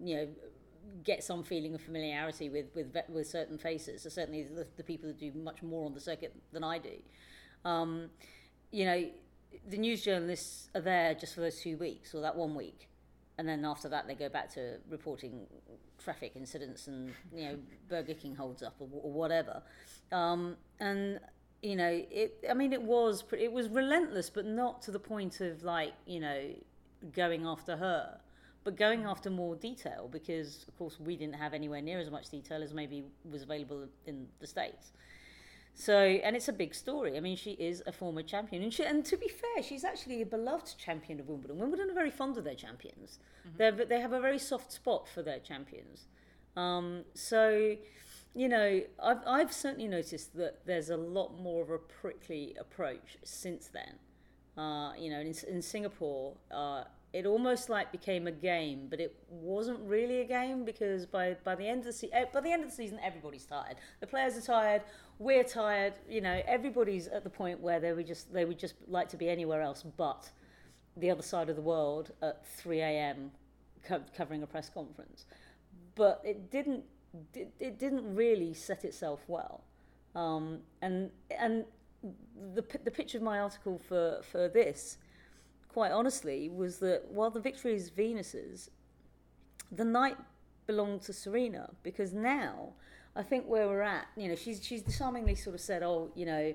you 0.00 0.16
know 0.16 0.28
get 1.02 1.22
some 1.22 1.42
feeling 1.42 1.74
of 1.74 1.80
familiarity 1.80 2.48
with 2.48 2.66
with 2.74 2.96
with 3.08 3.26
certain 3.26 3.58
faces 3.58 4.02
so 4.02 4.08
certainly 4.08 4.44
the, 4.44 4.66
the 4.76 4.82
people 4.82 5.08
that 5.08 5.18
do 5.18 5.32
much 5.34 5.62
more 5.62 5.84
on 5.84 5.92
the 5.92 6.00
circuit 6.00 6.34
than 6.52 6.64
I 6.64 6.78
do 6.78 6.96
um, 7.64 8.10
you 8.74 8.84
know, 8.84 9.00
the 9.68 9.78
news 9.78 10.02
journalists 10.02 10.68
are 10.74 10.80
there 10.80 11.14
just 11.14 11.34
for 11.34 11.42
those 11.42 11.60
two 11.60 11.76
weeks 11.76 12.14
or 12.14 12.20
that 12.22 12.36
one 12.36 12.54
week. 12.54 12.88
and 13.38 13.48
then 13.48 13.64
after 13.64 13.88
that 13.88 14.06
they 14.06 14.14
go 14.14 14.28
back 14.28 14.48
to 14.56 14.78
reporting 14.88 15.46
traffic 16.04 16.32
incidents 16.36 16.86
and 16.86 17.12
you 17.34 17.44
know 17.44 17.56
Burger 17.88 18.14
King 18.14 18.34
holds 18.36 18.62
up 18.62 18.74
or, 18.80 18.88
or 19.02 19.12
whatever. 19.12 19.62
Um, 20.12 20.56
and 20.80 21.20
you 21.62 21.76
know, 21.76 22.04
it. 22.10 22.44
I 22.50 22.54
mean, 22.54 22.72
it 22.72 22.82
was 22.82 23.24
it 23.32 23.52
was 23.52 23.68
relentless, 23.68 24.28
but 24.30 24.44
not 24.46 24.82
to 24.82 24.90
the 24.90 24.98
point 24.98 25.40
of 25.40 25.62
like 25.64 25.94
you 26.06 26.20
know 26.20 26.40
going 27.12 27.46
after 27.46 27.76
her, 27.76 28.18
but 28.64 28.76
going 28.76 29.04
after 29.04 29.30
more 29.30 29.56
detail 29.56 30.08
because 30.10 30.64
of 30.68 30.76
course 30.78 30.98
we 31.00 31.16
didn't 31.16 31.36
have 31.36 31.54
anywhere 31.54 31.82
near 31.82 31.98
as 31.98 32.10
much 32.10 32.28
detail 32.30 32.62
as 32.62 32.72
maybe 32.74 33.04
was 33.30 33.42
available 33.42 33.86
in 34.06 34.26
the 34.40 34.46
states. 34.46 34.92
So, 35.74 35.98
and 35.98 36.36
it's 36.36 36.48
a 36.48 36.52
big 36.52 36.72
story. 36.72 37.16
I 37.16 37.20
mean, 37.20 37.36
she 37.36 37.52
is 37.52 37.82
a 37.86 37.92
former 37.92 38.22
champion, 38.22 38.62
and, 38.62 38.72
she, 38.72 38.84
and 38.84 39.04
to 39.06 39.16
be 39.16 39.28
fair, 39.28 39.62
she's 39.62 39.84
actually 39.84 40.22
a 40.22 40.26
beloved 40.26 40.78
champion 40.78 41.18
of 41.18 41.28
Wimbledon. 41.28 41.58
Wimbledon 41.58 41.90
are 41.90 41.94
very 41.94 42.12
fond 42.12 42.38
of 42.38 42.44
their 42.44 42.54
champions. 42.54 43.18
Mm-hmm. 43.46 43.78
They 43.78 43.84
they 43.84 44.00
have 44.00 44.12
a 44.12 44.20
very 44.20 44.38
soft 44.38 44.72
spot 44.72 45.08
for 45.08 45.22
their 45.22 45.40
champions. 45.40 46.06
Um, 46.56 47.04
so, 47.14 47.76
you 48.34 48.48
know, 48.48 48.82
I've 49.02 49.26
I've 49.26 49.52
certainly 49.52 49.88
noticed 49.88 50.36
that 50.36 50.64
there's 50.64 50.90
a 50.90 50.96
lot 50.96 51.40
more 51.40 51.62
of 51.62 51.70
a 51.70 51.78
prickly 51.78 52.56
approach 52.58 53.18
since 53.24 53.68
then. 53.68 53.98
Uh, 54.56 54.92
you 54.96 55.10
know, 55.10 55.18
in, 55.18 55.34
in 55.48 55.60
Singapore, 55.60 56.34
uh, 56.52 56.84
it 57.14 57.26
almost 57.26 57.68
like 57.68 57.92
became 57.92 58.26
a 58.26 58.32
game, 58.32 58.88
but 58.90 59.00
it 59.00 59.16
wasn't 59.28 59.78
really 59.80 60.20
a 60.20 60.24
game 60.24 60.64
because 60.64 61.06
by, 61.06 61.36
by 61.44 61.54
the 61.54 61.66
end 61.66 61.78
of 61.80 61.86
the 61.86 61.92
se- 61.92 62.10
eh, 62.12 62.24
by 62.32 62.40
the 62.40 62.50
end 62.50 62.64
of 62.64 62.70
the 62.70 62.74
season, 62.74 62.98
everybody's 63.04 63.46
tired. 63.46 63.76
The 64.00 64.06
players 64.08 64.36
are 64.36 64.40
tired. 64.40 64.82
We're 65.18 65.44
tired. 65.44 65.94
You 66.08 66.20
know, 66.20 66.42
everybody's 66.46 67.08
at 67.08 67.24
the 67.24 67.30
point 67.30 67.60
where 67.60 67.80
they 67.80 67.92
would 67.92 68.06
just 68.06 68.32
they 68.32 68.44
would 68.44 68.58
just 68.58 68.74
like 68.88 69.08
to 69.10 69.16
be 69.16 69.28
anywhere 69.28 69.62
else 69.62 69.84
but 69.96 70.30
the 70.96 71.10
other 71.10 71.22
side 71.22 71.48
of 71.48 71.56
the 71.56 71.62
world 71.62 72.12
at 72.22 72.46
3 72.46 72.80
a.m. 72.80 73.32
Co- 73.84 74.02
covering 74.16 74.42
a 74.42 74.46
press 74.46 74.68
conference. 74.68 75.26
But 75.94 76.20
it 76.24 76.50
didn't 76.50 76.84
it, 77.34 77.78
didn't 77.78 78.14
really 78.14 78.54
set 78.54 78.84
itself 78.84 79.20
well. 79.28 79.64
Um, 80.14 80.60
and 80.82 81.10
and 81.38 81.64
the 82.54 82.64
the 82.84 82.90
pitch 82.90 83.14
of 83.14 83.22
my 83.22 83.38
article 83.38 83.80
for 83.88 84.20
for 84.22 84.48
this 84.48 84.98
quite 85.74 85.90
honestly, 85.90 86.48
was 86.48 86.78
that 86.78 87.02
while 87.10 87.30
the 87.30 87.40
victory 87.40 87.74
is 87.74 87.90
Venus's, 87.90 88.70
the 89.72 89.84
night 89.84 90.16
belonged 90.68 91.02
to 91.02 91.12
Serena 91.12 91.68
because 91.82 92.12
now 92.12 92.74
I 93.16 93.22
think 93.22 93.46
where 93.46 93.68
we're 93.68 93.82
at, 93.82 94.06
you 94.16 94.28
know, 94.28 94.34
she's 94.34 94.64
she's 94.64 94.82
disarmingly 94.82 95.34
sort 95.34 95.54
of 95.54 95.60
said, 95.60 95.82
oh, 95.82 96.10
you 96.14 96.26
know, 96.26 96.54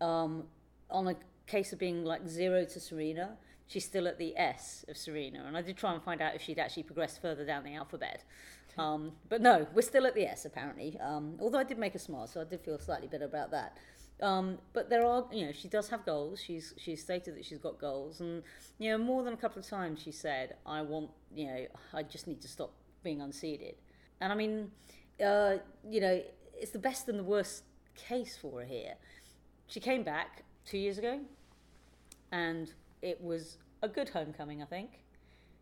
um, 0.00 0.44
on 0.90 1.06
a 1.08 1.16
case 1.46 1.72
of 1.72 1.78
being 1.78 2.04
like 2.04 2.26
zero 2.26 2.64
to 2.64 2.80
Serena, 2.80 3.36
she's 3.66 3.84
still 3.84 4.08
at 4.08 4.18
the 4.18 4.36
S 4.36 4.84
of 4.88 4.96
Serena, 4.96 5.44
and 5.46 5.56
I 5.56 5.62
did 5.62 5.76
try 5.76 5.92
and 5.92 6.02
find 6.02 6.20
out 6.20 6.34
if 6.34 6.42
she'd 6.42 6.58
actually 6.58 6.82
progressed 6.84 7.22
further 7.22 7.44
down 7.44 7.64
the 7.64 7.74
alphabet. 7.74 8.24
Um, 8.78 9.12
but 9.28 9.42
no, 9.42 9.66
we're 9.74 9.82
still 9.82 10.06
at 10.06 10.14
the 10.14 10.24
S 10.24 10.46
apparently. 10.46 10.98
Um, 10.98 11.36
although 11.38 11.58
I 11.58 11.62
did 11.62 11.76
make 11.76 11.94
a 11.94 11.98
smile, 11.98 12.26
so 12.26 12.40
I 12.40 12.44
did 12.44 12.62
feel 12.62 12.78
slightly 12.78 13.06
better 13.06 13.26
about 13.26 13.50
that. 13.50 13.76
Um, 14.22 14.58
but 14.72 14.88
there 14.88 15.04
are, 15.04 15.26
you 15.30 15.44
know, 15.44 15.52
she 15.52 15.68
does 15.68 15.90
have 15.90 16.06
goals. 16.06 16.40
She's 16.40 16.72
she's 16.78 17.02
stated 17.02 17.36
that 17.36 17.44
she's 17.44 17.58
got 17.58 17.78
goals, 17.78 18.20
and 18.20 18.42
you 18.78 18.90
know, 18.90 18.96
more 18.96 19.24
than 19.24 19.34
a 19.34 19.36
couple 19.36 19.60
of 19.60 19.68
times 19.68 20.00
she 20.00 20.10
said, 20.10 20.54
"I 20.64 20.80
want, 20.80 21.10
you 21.34 21.48
know, 21.48 21.66
I 21.92 22.02
just 22.02 22.26
need 22.26 22.40
to 22.40 22.48
stop 22.48 22.72
being 23.02 23.18
unseeded." 23.18 23.74
And 24.22 24.32
I 24.32 24.36
mean, 24.36 24.70
uh, 25.22 25.58
you 25.88 26.00
know, 26.00 26.22
it's 26.58 26.72
the 26.72 26.78
best 26.78 27.08
and 27.08 27.18
the 27.18 27.24
worst 27.24 27.64
case 27.96 28.36
for 28.40 28.60
her 28.60 28.66
here. 28.66 28.94
She 29.66 29.80
came 29.80 30.02
back 30.02 30.44
two 30.64 30.78
years 30.78 30.98
ago, 30.98 31.20
and 32.30 32.72
it 33.00 33.20
was 33.20 33.58
a 33.82 33.88
good 33.88 34.08
homecoming, 34.08 34.62
I 34.62 34.66
think. 34.66 34.90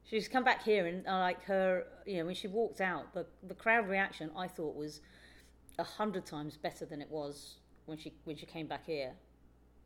She's 0.04 0.28
come 0.28 0.44
back 0.44 0.64
here, 0.64 0.86
and 0.86 1.06
uh, 1.06 1.18
like 1.18 1.44
her, 1.44 1.86
you 2.06 2.18
know, 2.18 2.26
when 2.26 2.34
she 2.34 2.48
walked 2.48 2.80
out, 2.80 3.14
the 3.14 3.26
the 3.46 3.54
crowd 3.54 3.88
reaction 3.88 4.30
I 4.36 4.48
thought 4.48 4.74
was 4.74 5.00
a 5.78 5.84
hundred 5.84 6.26
times 6.26 6.56
better 6.56 6.84
than 6.84 7.00
it 7.00 7.10
was 7.10 7.56
when 7.86 7.98
she 7.98 8.12
when 8.24 8.36
she 8.36 8.46
came 8.46 8.66
back 8.66 8.86
here 8.86 9.12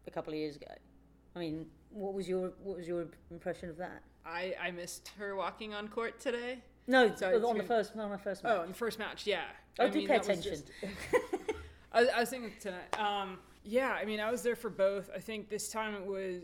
a 0.06 0.10
couple 0.10 0.32
of 0.32 0.38
years 0.38 0.56
ago. 0.56 0.72
I 1.36 1.38
mean, 1.38 1.66
what 1.90 2.14
was 2.14 2.28
your 2.28 2.52
what 2.62 2.78
was 2.78 2.86
your 2.86 3.06
impression 3.30 3.68
of 3.68 3.76
that? 3.78 4.02
I 4.24 4.54
I 4.60 4.70
missed 4.70 5.10
her 5.18 5.36
walking 5.36 5.74
on 5.74 5.88
court 5.88 6.20
today. 6.20 6.62
No, 6.86 7.14
so 7.14 7.48
on 7.48 7.58
the 7.58 7.64
first 7.64 7.96
on 7.96 8.10
the 8.10 8.18
first 8.18 8.44
match. 8.44 8.52
Oh, 8.54 8.60
on 8.62 8.68
the 8.68 8.74
first 8.74 8.98
match, 8.98 9.26
yeah. 9.26 9.44
Oh, 9.78 9.86
I 9.86 9.88
do 9.88 10.06
pay 10.06 10.16
attention. 10.16 10.52
Just, 10.52 10.70
I, 11.92 12.06
I, 12.06 12.20
was 12.20 12.30
thinking 12.30 12.52
tonight. 12.60 12.98
Um, 12.98 13.38
yeah, 13.64 13.90
I 13.90 14.04
mean, 14.04 14.20
I 14.20 14.30
was 14.30 14.42
there 14.42 14.56
for 14.56 14.70
both. 14.70 15.10
I 15.14 15.18
think 15.18 15.48
this 15.48 15.68
time 15.70 15.94
it 15.94 16.06
was 16.06 16.42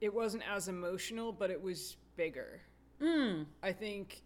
it 0.00 0.12
wasn't 0.12 0.44
as 0.48 0.68
emotional, 0.68 1.32
but 1.32 1.50
it 1.50 1.60
was 1.60 1.96
bigger. 2.16 2.60
Mm. 3.00 3.46
I 3.62 3.72
think 3.72 4.22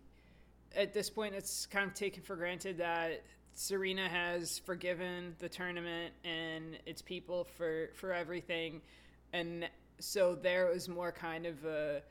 at 0.74 0.92
this 0.92 1.10
point 1.10 1.34
it's 1.34 1.66
kind 1.66 1.86
of 1.86 1.94
taken 1.94 2.22
for 2.22 2.36
granted 2.36 2.78
that 2.78 3.22
Serena 3.54 4.08
has 4.08 4.58
forgiven 4.60 5.36
the 5.38 5.48
tournament 5.48 6.14
and 6.24 6.78
its 6.86 7.02
people 7.02 7.44
for 7.56 7.90
for 7.94 8.12
everything, 8.12 8.80
and 9.32 9.68
so 9.98 10.34
there 10.34 10.66
was 10.66 10.88
more 10.88 11.12
kind 11.12 11.46
of 11.46 11.64
a 11.64 12.02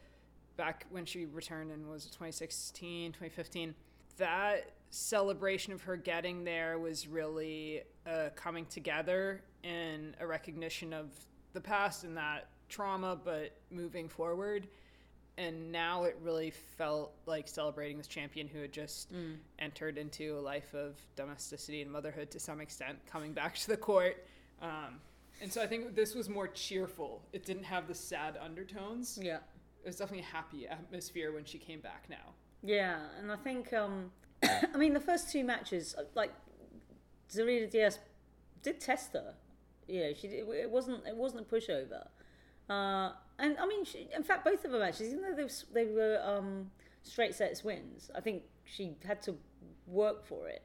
back 0.57 0.85
when 0.89 1.05
she 1.05 1.25
returned 1.25 1.71
and 1.71 1.89
was 1.89 2.05
2016 2.05 3.11
2015 3.11 3.73
that 4.17 4.71
celebration 4.89 5.73
of 5.73 5.81
her 5.81 5.95
getting 5.95 6.43
there 6.43 6.77
was 6.77 7.07
really 7.07 7.81
a 8.05 8.29
coming 8.31 8.65
together 8.65 9.41
and 9.63 10.15
a 10.19 10.27
recognition 10.27 10.93
of 10.93 11.09
the 11.53 11.61
past 11.61 12.03
and 12.03 12.17
that 12.17 12.47
trauma 12.69 13.17
but 13.23 13.55
moving 13.69 14.07
forward 14.09 14.67
and 15.37 15.71
now 15.71 16.03
it 16.03 16.17
really 16.21 16.51
felt 16.51 17.13
like 17.25 17.47
celebrating 17.47 17.97
this 17.97 18.07
champion 18.07 18.47
who 18.47 18.61
had 18.61 18.71
just 18.71 19.11
mm. 19.13 19.35
entered 19.59 19.97
into 19.97 20.37
a 20.37 20.41
life 20.41 20.73
of 20.73 20.95
domesticity 21.15 21.81
and 21.81 21.91
motherhood 21.91 22.29
to 22.31 22.39
some 22.39 22.59
extent, 22.61 22.99
coming 23.09 23.33
back 23.33 23.55
to 23.55 23.67
the 23.67 23.77
court. 23.77 24.25
Um, 24.61 24.99
and 25.41 25.51
so 25.51 25.61
I 25.61 25.67
think 25.67 25.95
this 25.95 26.13
was 26.13 26.29
more 26.29 26.47
cheerful. 26.47 27.23
It 27.33 27.45
didn't 27.45 27.63
have 27.63 27.87
the 27.87 27.95
sad 27.95 28.37
undertones. 28.39 29.17
Yeah. 29.21 29.39
It 29.83 29.87
was 29.87 29.95
definitely 29.95 30.25
a 30.25 30.35
happy 30.35 30.67
atmosphere 30.67 31.31
when 31.33 31.45
she 31.45 31.57
came 31.57 31.79
back 31.79 32.05
now. 32.09 32.33
Yeah, 32.63 32.99
and 33.19 33.31
I 33.31 33.35
think, 33.35 33.73
um, 33.73 34.11
I 34.43 34.77
mean, 34.77 34.93
the 34.93 34.99
first 34.99 35.31
two 35.31 35.43
matches, 35.43 35.95
uh, 35.97 36.03
like, 36.15 36.31
Zarina 37.31 37.71
Diyas 37.71 37.97
did 38.61 38.79
test 38.79 39.13
her. 39.13 39.33
Yeah, 39.87 40.09
she 40.19 40.27
it 40.27 40.69
wasn't 40.69 41.05
it 41.07 41.15
wasn't 41.15 41.41
a 41.41 41.55
pushover. 41.55 42.07
Uh, 42.69 43.13
and 43.39 43.57
I 43.57 43.65
mean, 43.65 43.83
she, 43.83 44.07
in 44.15 44.23
fact, 44.23 44.45
both 44.45 44.63
of 44.63 44.71
her 44.71 44.79
matches, 44.79 45.11
even 45.11 45.21
though 45.21 45.35
they 45.35 45.43
were, 45.43 45.49
they 45.73 45.85
were 45.85 46.21
um, 46.23 46.71
straight 47.03 47.35
sets 47.35 47.63
wins, 47.63 48.11
I 48.15 48.21
think 48.21 48.43
she 48.63 48.95
had 49.03 49.21
to 49.23 49.35
work 49.87 50.23
for 50.23 50.47
it. 50.47 50.63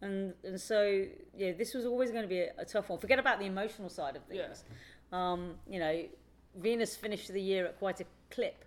And 0.00 0.34
and 0.44 0.60
so 0.60 1.06
yeah, 1.36 1.52
this 1.52 1.74
was 1.74 1.86
always 1.86 2.10
going 2.10 2.22
to 2.22 2.28
be 2.28 2.40
a, 2.40 2.52
a 2.58 2.64
tough 2.64 2.88
one. 2.88 2.98
Forget 2.98 3.18
about 3.18 3.38
the 3.38 3.46
emotional 3.46 3.88
side 3.88 4.16
of 4.16 4.24
things. 4.24 4.64
Yeah. 5.12 5.32
Um, 5.32 5.54
you 5.68 5.78
know, 5.78 6.04
Venus 6.56 6.96
finished 6.96 7.32
the 7.32 7.40
year 7.40 7.66
at 7.66 7.78
quite 7.78 8.00
a 8.00 8.04
clip 8.34 8.64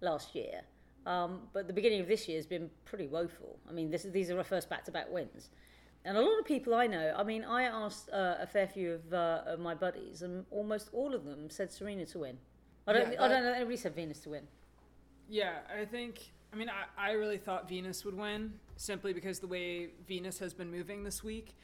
last 0.00 0.34
year, 0.34 0.62
um, 1.06 1.42
but 1.52 1.66
the 1.66 1.72
beginning 1.72 2.00
of 2.00 2.08
this 2.08 2.26
year 2.28 2.38
has 2.38 2.46
been 2.46 2.70
pretty 2.84 3.06
woeful. 3.06 3.58
I 3.68 3.72
mean, 3.72 3.90
this, 3.90 4.02
these 4.02 4.30
are 4.30 4.38
our 4.38 4.44
first 4.44 4.68
back-to-back 4.68 5.10
wins. 5.10 5.50
And 6.06 6.18
a 6.18 6.20
lot 6.20 6.38
of 6.38 6.44
people 6.44 6.74
I 6.74 6.86
know, 6.86 7.14
I 7.16 7.22
mean, 7.22 7.44
I 7.44 7.62
asked 7.62 8.10
uh, 8.12 8.36
a 8.38 8.46
fair 8.46 8.66
few 8.66 8.92
of, 8.92 9.14
uh, 9.14 9.42
of 9.46 9.60
my 9.60 9.74
buddies, 9.74 10.22
and 10.22 10.44
almost 10.50 10.90
all 10.92 11.14
of 11.14 11.24
them 11.24 11.48
said 11.48 11.72
Serena 11.72 12.04
to 12.06 12.18
win. 12.18 12.36
I 12.86 12.92
don't. 12.92 13.12
Yeah, 13.12 13.24
I 13.24 13.28
don't 13.28 13.42
know. 13.42 13.52
Everybody 13.52 13.78
said 13.78 13.94
Venus 13.94 14.20
to 14.20 14.30
win. 14.30 14.42
Yeah, 15.28 15.60
I 15.80 15.86
think. 15.86 16.32
I 16.52 16.56
mean, 16.56 16.68
I, 16.68 17.08
I 17.08 17.12
really 17.12 17.38
thought 17.38 17.68
Venus 17.68 18.04
would 18.04 18.16
win 18.16 18.52
simply 18.76 19.14
because 19.14 19.40
the 19.40 19.46
way 19.46 19.88
Venus 20.06 20.38
has 20.40 20.52
been 20.52 20.70
moving 20.70 21.02
this 21.02 21.24
week, 21.24 21.54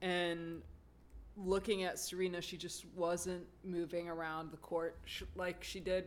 and 0.00 0.62
looking 1.36 1.84
at 1.84 1.98
Serena, 1.98 2.40
she 2.40 2.56
just 2.56 2.86
wasn't 2.96 3.44
moving 3.62 4.08
around 4.08 4.50
the 4.50 4.56
court 4.56 4.96
sh- 5.04 5.24
like 5.36 5.62
she 5.62 5.80
did 5.80 6.06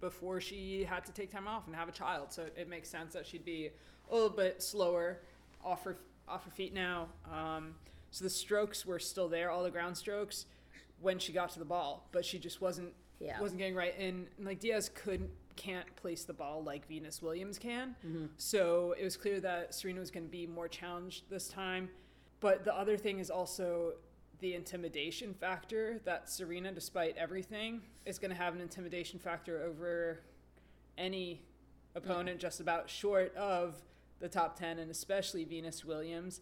before 0.00 0.40
she 0.40 0.84
had 0.84 1.04
to 1.04 1.12
take 1.12 1.30
time 1.30 1.46
off 1.46 1.66
and 1.66 1.76
have 1.76 1.88
a 1.88 1.92
child. 1.92 2.32
So 2.32 2.46
it 2.56 2.68
makes 2.68 2.88
sense 2.88 3.12
that 3.14 3.26
she'd 3.26 3.44
be 3.44 3.70
a 4.10 4.14
little 4.14 4.30
bit 4.30 4.62
slower 4.62 5.20
off 5.64 5.84
her 5.84 5.96
off 6.28 6.44
her 6.44 6.50
feet 6.50 6.72
now. 6.72 7.08
Um, 7.32 7.74
so 8.10 8.24
the 8.24 8.30
strokes 8.30 8.86
were 8.86 8.98
still 8.98 9.28
there, 9.28 9.50
all 9.50 9.62
the 9.62 9.70
ground 9.70 9.96
strokes, 9.96 10.46
when 11.00 11.18
she 11.18 11.32
got 11.32 11.50
to 11.50 11.58
the 11.58 11.64
ball, 11.64 12.08
but 12.12 12.24
she 12.24 12.38
just 12.38 12.60
wasn't 12.60 12.92
yeah. 13.18 13.40
wasn't 13.40 13.58
getting 13.58 13.74
right. 13.74 13.96
And, 13.98 14.26
and 14.38 14.46
like 14.46 14.60
Diyas 14.60 14.92
couldn't 14.92 15.30
can't 15.56 15.94
place 15.96 16.24
the 16.24 16.32
ball 16.32 16.62
like 16.62 16.88
Venus 16.88 17.20
Williams 17.20 17.58
can. 17.58 17.94
Mm-hmm. 18.06 18.26
So 18.38 18.94
it 18.98 19.04
was 19.04 19.16
clear 19.16 19.40
that 19.40 19.74
Serena 19.74 20.00
was 20.00 20.10
going 20.10 20.24
to 20.24 20.30
be 20.30 20.46
more 20.46 20.68
challenged 20.68 21.24
this 21.28 21.48
time. 21.48 21.90
But 22.40 22.64
the 22.64 22.74
other 22.74 22.96
thing 22.96 23.18
is 23.18 23.30
also 23.30 23.92
the 24.40 24.54
intimidation 24.54 25.34
factor 25.34 26.00
that 26.04 26.30
Serena, 26.30 26.72
despite 26.72 27.16
everything, 27.16 27.82
is 28.06 28.18
going 28.18 28.30
to 28.30 28.36
have 28.36 28.54
an 28.54 28.60
intimidation 28.60 29.18
factor 29.18 29.62
over 29.62 30.20
any 30.96 31.42
opponent 31.94 32.38
just 32.38 32.60
about 32.60 32.88
short 32.88 33.34
of 33.36 33.74
the 34.20 34.28
top 34.28 34.58
10 34.58 34.78
and 34.78 34.90
especially 34.90 35.44
Venus 35.44 35.84
Williams. 35.84 36.40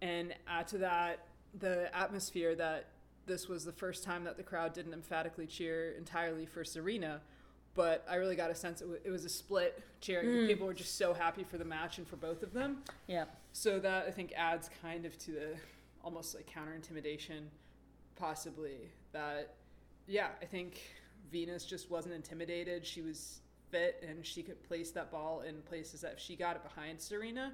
And 0.00 0.34
add 0.46 0.68
to 0.68 0.78
that 0.78 1.26
the 1.58 1.94
atmosphere 1.96 2.54
that 2.54 2.86
this 3.26 3.48
was 3.48 3.64
the 3.64 3.72
first 3.72 4.04
time 4.04 4.24
that 4.24 4.36
the 4.36 4.42
crowd 4.42 4.72
didn't 4.72 4.92
emphatically 4.92 5.46
cheer 5.46 5.92
entirely 5.96 6.46
for 6.46 6.64
Serena, 6.64 7.20
but 7.74 8.04
I 8.08 8.16
really 8.16 8.36
got 8.36 8.50
a 8.50 8.54
sense 8.54 8.80
it, 8.80 8.84
w- 8.84 9.00
it 9.04 9.10
was 9.10 9.24
a 9.24 9.28
split 9.28 9.82
cheering. 10.00 10.28
Mm. 10.28 10.46
People 10.48 10.66
were 10.66 10.74
just 10.74 10.96
so 10.96 11.12
happy 11.12 11.44
for 11.44 11.58
the 11.58 11.64
match 11.64 11.98
and 11.98 12.06
for 12.08 12.16
both 12.16 12.42
of 12.42 12.52
them. 12.52 12.78
Yeah. 13.06 13.24
So 13.52 13.78
that 13.80 14.06
I 14.06 14.10
think 14.10 14.32
adds 14.36 14.70
kind 14.82 15.04
of 15.04 15.18
to 15.18 15.30
the 15.32 15.56
almost 16.02 16.34
like 16.34 16.46
counter 16.46 16.74
intimidation, 16.74 17.50
possibly. 18.16 18.90
That, 19.12 19.54
yeah, 20.06 20.28
I 20.42 20.44
think 20.44 20.80
Venus 21.30 21.64
just 21.64 21.90
wasn't 21.90 22.14
intimidated. 22.14 22.86
She 22.86 23.02
was 23.02 23.40
fit 23.70 24.02
and 24.08 24.24
she 24.24 24.42
could 24.42 24.62
place 24.66 24.90
that 24.92 25.10
ball 25.10 25.42
in 25.42 25.56
places 25.62 26.00
that 26.02 26.14
if 26.14 26.18
she 26.18 26.36
got 26.36 26.56
it 26.56 26.62
behind 26.62 27.00
Serena, 27.00 27.52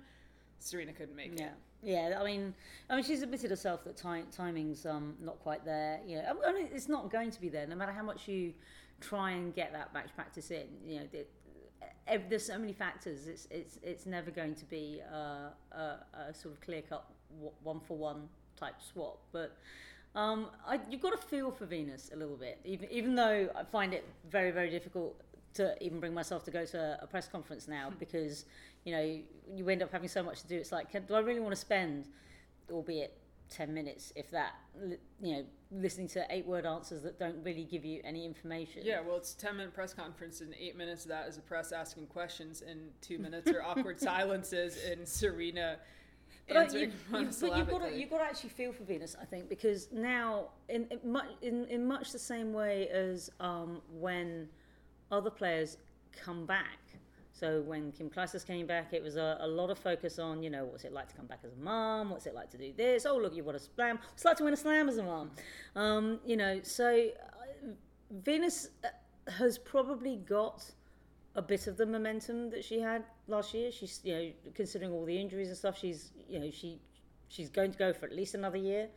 Serena 0.61 0.93
couldn't 0.93 1.17
make 1.17 1.39
Yeah, 1.39 1.47
it. 1.47 1.53
yeah. 1.83 2.09
Yeah. 2.11 2.21
I 2.21 2.25
mean, 2.25 2.55
I 2.89 2.95
mean, 2.97 3.05
she's 3.05 3.23
admitted 3.23 3.51
herself 3.51 3.85
that 3.85 3.97
time, 3.97 4.27
timing's 4.31 4.87
um 4.87 5.15
not 5.21 5.39
quite 5.41 5.65
there. 5.65 6.01
You 6.07 6.17
know, 6.17 6.37
I 6.47 6.53
mean, 6.53 6.69
it's 6.73 6.89
not 6.89 7.11
going 7.11 7.31
to 7.33 7.41
be 7.41 7.49
there, 7.49 7.67
no 7.67 7.75
matter 7.77 7.93
how 7.93 8.03
much 8.05 8.27
you 8.29 8.55
try 9.01 9.33
and 9.33 9.55
get 9.55 9.73
that 9.73 9.93
match 9.93 10.09
practice 10.15 10.51
in. 10.51 10.67
You 10.87 11.01
know, 11.01 11.07
it, 11.13 11.29
ev- 12.07 12.31
there's 12.31 12.47
so 12.47 12.57
many 12.59 12.73
factors. 12.73 13.27
It's 13.27 13.47
it's 13.51 13.79
it's 13.83 14.07
never 14.07 14.31
going 14.31 14.55
to 14.55 14.65
be 14.67 15.03
uh, 15.13 15.51
a, 15.77 15.99
a 16.29 16.33
sort 16.33 16.55
of 16.55 16.61
clear 16.63 16.81
cut 16.83 17.05
one 17.63 17.81
for 17.81 17.97
one 17.97 18.29
type 18.57 18.75
swap. 18.93 19.19
But 19.33 19.57
um, 20.15 20.49
I, 20.67 20.79
you've 20.91 21.01
got 21.01 21.21
to 21.21 21.27
feel 21.27 21.51
for 21.51 21.67
Venus 21.67 22.11
a 22.13 22.17
little 22.17 22.37
bit, 22.37 22.61
even 22.65 22.89
even 22.91 23.15
though 23.15 23.49
I 23.55 23.65
find 23.65 23.93
it 23.93 24.05
very 24.31 24.51
very 24.51 24.71
difficult 24.71 25.21
to 25.55 25.77
even 25.81 26.01
bring 26.01 26.13
myself 26.13 26.45
to 26.45 26.51
go 26.51 26.65
to 26.67 26.99
a 27.01 27.07
press 27.07 27.29
conference 27.29 27.69
now 27.69 27.93
because 28.01 28.45
you 28.85 28.93
know 28.93 29.19
you 29.55 29.69
end 29.69 29.83
up 29.83 29.93
having 29.93 30.09
so 30.09 30.23
much 30.23 30.43
to 30.43 30.49
do. 30.49 30.57
It's 30.57 30.73
like, 30.73 30.91
can, 30.91 31.05
do 31.07 31.15
I 31.15 31.21
really 31.21 31.41
want 31.41 31.55
to 31.55 31.61
spend, 31.61 32.07
albeit 32.71 33.17
ten 33.51 33.75
minutes, 33.75 34.13
if 34.17 34.31
that, 34.31 34.55
you 35.23 35.33
know, 35.33 35.45
listening 35.73 36.09
to 36.09 36.25
eight 36.31 36.47
word 36.47 36.67
answers 36.67 37.03
that 37.03 37.19
don't 37.19 37.43
really 37.45 37.65
give 37.65 37.85
you 37.85 38.01
any 38.05 38.25
information? 38.25 38.83
Yeah, 38.85 39.01
well, 39.01 39.17
it's 39.17 39.35
a 39.35 39.39
10 39.39 39.57
minute 39.57 39.75
press 39.75 39.93
conference, 39.93 40.41
and 40.41 40.55
eight 40.59 40.77
minutes 40.77 41.05
of 41.05 41.11
that 41.11 41.29
is 41.29 41.37
the 41.37 41.43
press 41.43 41.73
asking 41.73 42.07
questions, 42.07 42.63
and 42.63 42.91
two 43.01 43.19
minutes 43.19 43.51
are 43.51 43.63
awkward 43.63 44.01
silences 44.11 44.79
and 44.91 45.07
Serena 45.07 45.79
But, 46.49 46.75
you, 46.75 46.81
you, 46.81 46.93
but 47.11 47.57
you've 47.57 47.69
got 47.69 47.83
to 47.83 47.99
you've 47.99 48.11
got 48.11 48.19
to 48.19 48.25
actually 48.25 48.51
feel 48.51 48.73
for 48.73 48.85
Venus, 48.85 49.17
I 49.21 49.25
think, 49.25 49.49
because 49.49 49.89
now 49.93 50.49
in 50.69 50.87
in 50.91 51.13
much 51.13 51.29
in, 51.43 51.65
in 51.67 51.87
much 51.87 52.13
the 52.13 52.19
same 52.19 52.53
way 52.53 52.89
as 52.89 53.31
um, 53.41 53.81
when 53.99 54.49
other 55.11 55.31
players 55.31 55.79
come 56.13 56.47
back. 56.47 56.79
So 57.33 57.63
when 57.63 57.91
Kim 57.91 58.09
Clijsters 58.09 58.47
came 58.47 58.67
back, 58.67 58.93
it 58.93 59.03
was 59.03 59.17
a, 59.17 59.39
a 59.41 59.47
lot 59.47 59.69
of 59.71 59.79
focus 59.79 60.19
on 60.19 60.43
you 60.43 60.51
know 60.51 60.65
what's 60.65 60.85
it 60.85 60.93
like 60.93 61.09
to 61.09 61.15
come 61.15 61.27
back 61.27 61.41
as 61.45 61.53
a 61.53 61.57
mum, 61.57 62.11
what's 62.11 62.27
it 62.27 62.35
like 62.35 62.51
to 62.51 62.59
do 62.59 62.73
this. 62.77 63.07
Oh 63.07 63.17
look, 63.17 63.35
you 63.35 63.43
won 63.43 63.55
a 63.55 63.59
slam. 63.59 63.99
What's 64.11 64.25
it 64.25 64.29
like 64.29 64.37
to 64.37 64.45
win 64.45 64.53
a 64.53 64.57
slam 64.57 64.89
as 64.89 64.99
a 64.99 65.03
mum? 65.03 65.31
Um, 65.75 66.21
you 66.25 66.37
know, 66.37 66.61
so 66.63 66.87
uh, 66.87 67.69
Venus 68.23 68.69
uh, 68.85 68.89
has 69.31 69.59
probably 69.59 70.17
got 70.17 70.65
a 71.35 71.43
bit 71.43 71.67
of 71.67 71.77
the 71.77 71.87
momentum 71.87 72.51
that 72.51 72.65
she 72.65 72.81
had 72.81 73.05
last 73.27 73.55
year. 73.55 73.73
She's, 73.73 74.01
you 74.05 74.15
know, 74.15 74.31
considering 74.55 74.93
all 74.93 75.05
the 75.05 75.19
injuries 75.19 75.49
and 75.49 75.57
stuff, 75.57 75.79
she's, 75.79 76.13
you 76.29 76.39
know, 76.39 76.51
she 76.51 76.81
she's 77.29 77.49
going 77.49 77.73
to 77.73 77.79
go 77.79 77.93
for 77.93 78.07
at 78.07 78.15
least 78.15 78.35
another 78.35 78.57
year. 78.57 78.89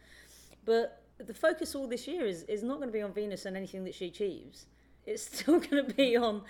But 0.66 1.04
the 1.18 1.34
focus 1.34 1.74
all 1.74 1.88
this 1.88 2.08
year 2.08 2.26
is, 2.26 2.44
is 2.44 2.62
not 2.64 2.78
going 2.78 2.90
to 2.90 2.94
be 2.94 3.02
on 3.02 3.14
Venus 3.14 3.46
and 3.46 3.58
anything 3.58 3.84
that 3.86 3.96
she 3.96 4.08
achieves. 4.08 4.66
It's 5.06 5.24
still 5.40 5.60
going 5.60 5.86
to 5.88 5.94
be 5.94 6.16
on 6.16 6.44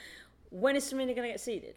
when 0.49 0.75
is 0.75 0.85
Serena 0.85 1.13
going 1.13 1.27
to 1.27 1.33
get 1.33 1.39
seeded? 1.39 1.75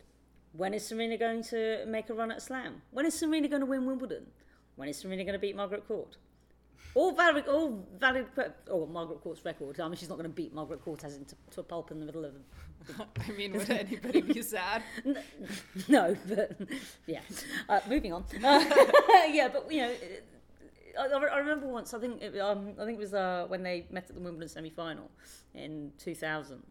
When 0.53 0.75
is 0.75 0.87
Serena 0.87 1.17
going 1.17 1.43
to 1.45 1.85
make 1.87 2.11
a 2.11 2.15
run 2.15 2.31
at 2.31 2.43
slam? 2.43 2.83
When 2.91 3.07
is 3.07 3.15
Serena 3.15 3.49
going 3.49 3.61
to 3.61 3.67
win 3.67 3.87
Wimbledon? 3.87 4.27
When 4.77 4.89
is 4.89 4.99
Serena 4.99 5.25
going 5.25 5.35
to 5.35 5.39
beat 5.39 5.57
Margaret 5.57 5.87
Court? 5.87 6.17
All 6.95 7.13
valid, 7.13 7.47
all 7.47 7.87
valid. 7.99 8.27
Oh, 8.69 8.87
Margaret 8.87 9.21
Court's 9.21 9.45
record. 9.45 9.79
I 9.79 9.87
mean, 9.87 9.97
she's 9.97 10.09
not 10.09 10.19
going 10.19 10.29
to 10.29 10.35
beat 10.35 10.53
Margaret 10.53 10.83
Court 10.83 11.05
as 11.05 11.17
into 11.17 11.37
to 11.53 11.61
a 11.61 11.63
pulp 11.63 11.91
in 11.91 12.01
the 12.01 12.07
middle 12.07 12.25
of 12.25 12.35
I 13.29 13.33
mean, 13.33 13.53
would 13.53 13.71
anybody 13.71 14.21
be 14.23 14.43
sad? 14.43 14.83
no, 15.89 16.17
but 16.27 16.57
yeah. 17.07 17.21
Uh, 17.69 17.81
moving 17.89 18.13
on. 18.13 18.25
Uh, 18.43 18.65
yeah, 19.31 19.49
but 19.49 19.71
you 19.71 19.83
know, 19.83 19.95
I, 20.99 21.07
I 21.07 21.39
remember 21.39 21.67
once. 21.67 21.95
I 21.95 21.99
think 21.99 22.23
it, 22.23 22.39
um, 22.39 22.73
I 22.81 22.85
think 22.85 22.99
it 22.99 23.03
was 23.03 23.15
uh, 23.15 23.45
when 23.49 23.63
they 23.63 23.87
met 23.91 24.09
at 24.09 24.15
the 24.15 24.21
Wimbledon 24.21 24.49
semi-final 24.49 25.11
in 25.55 25.93
2000. 25.99 26.63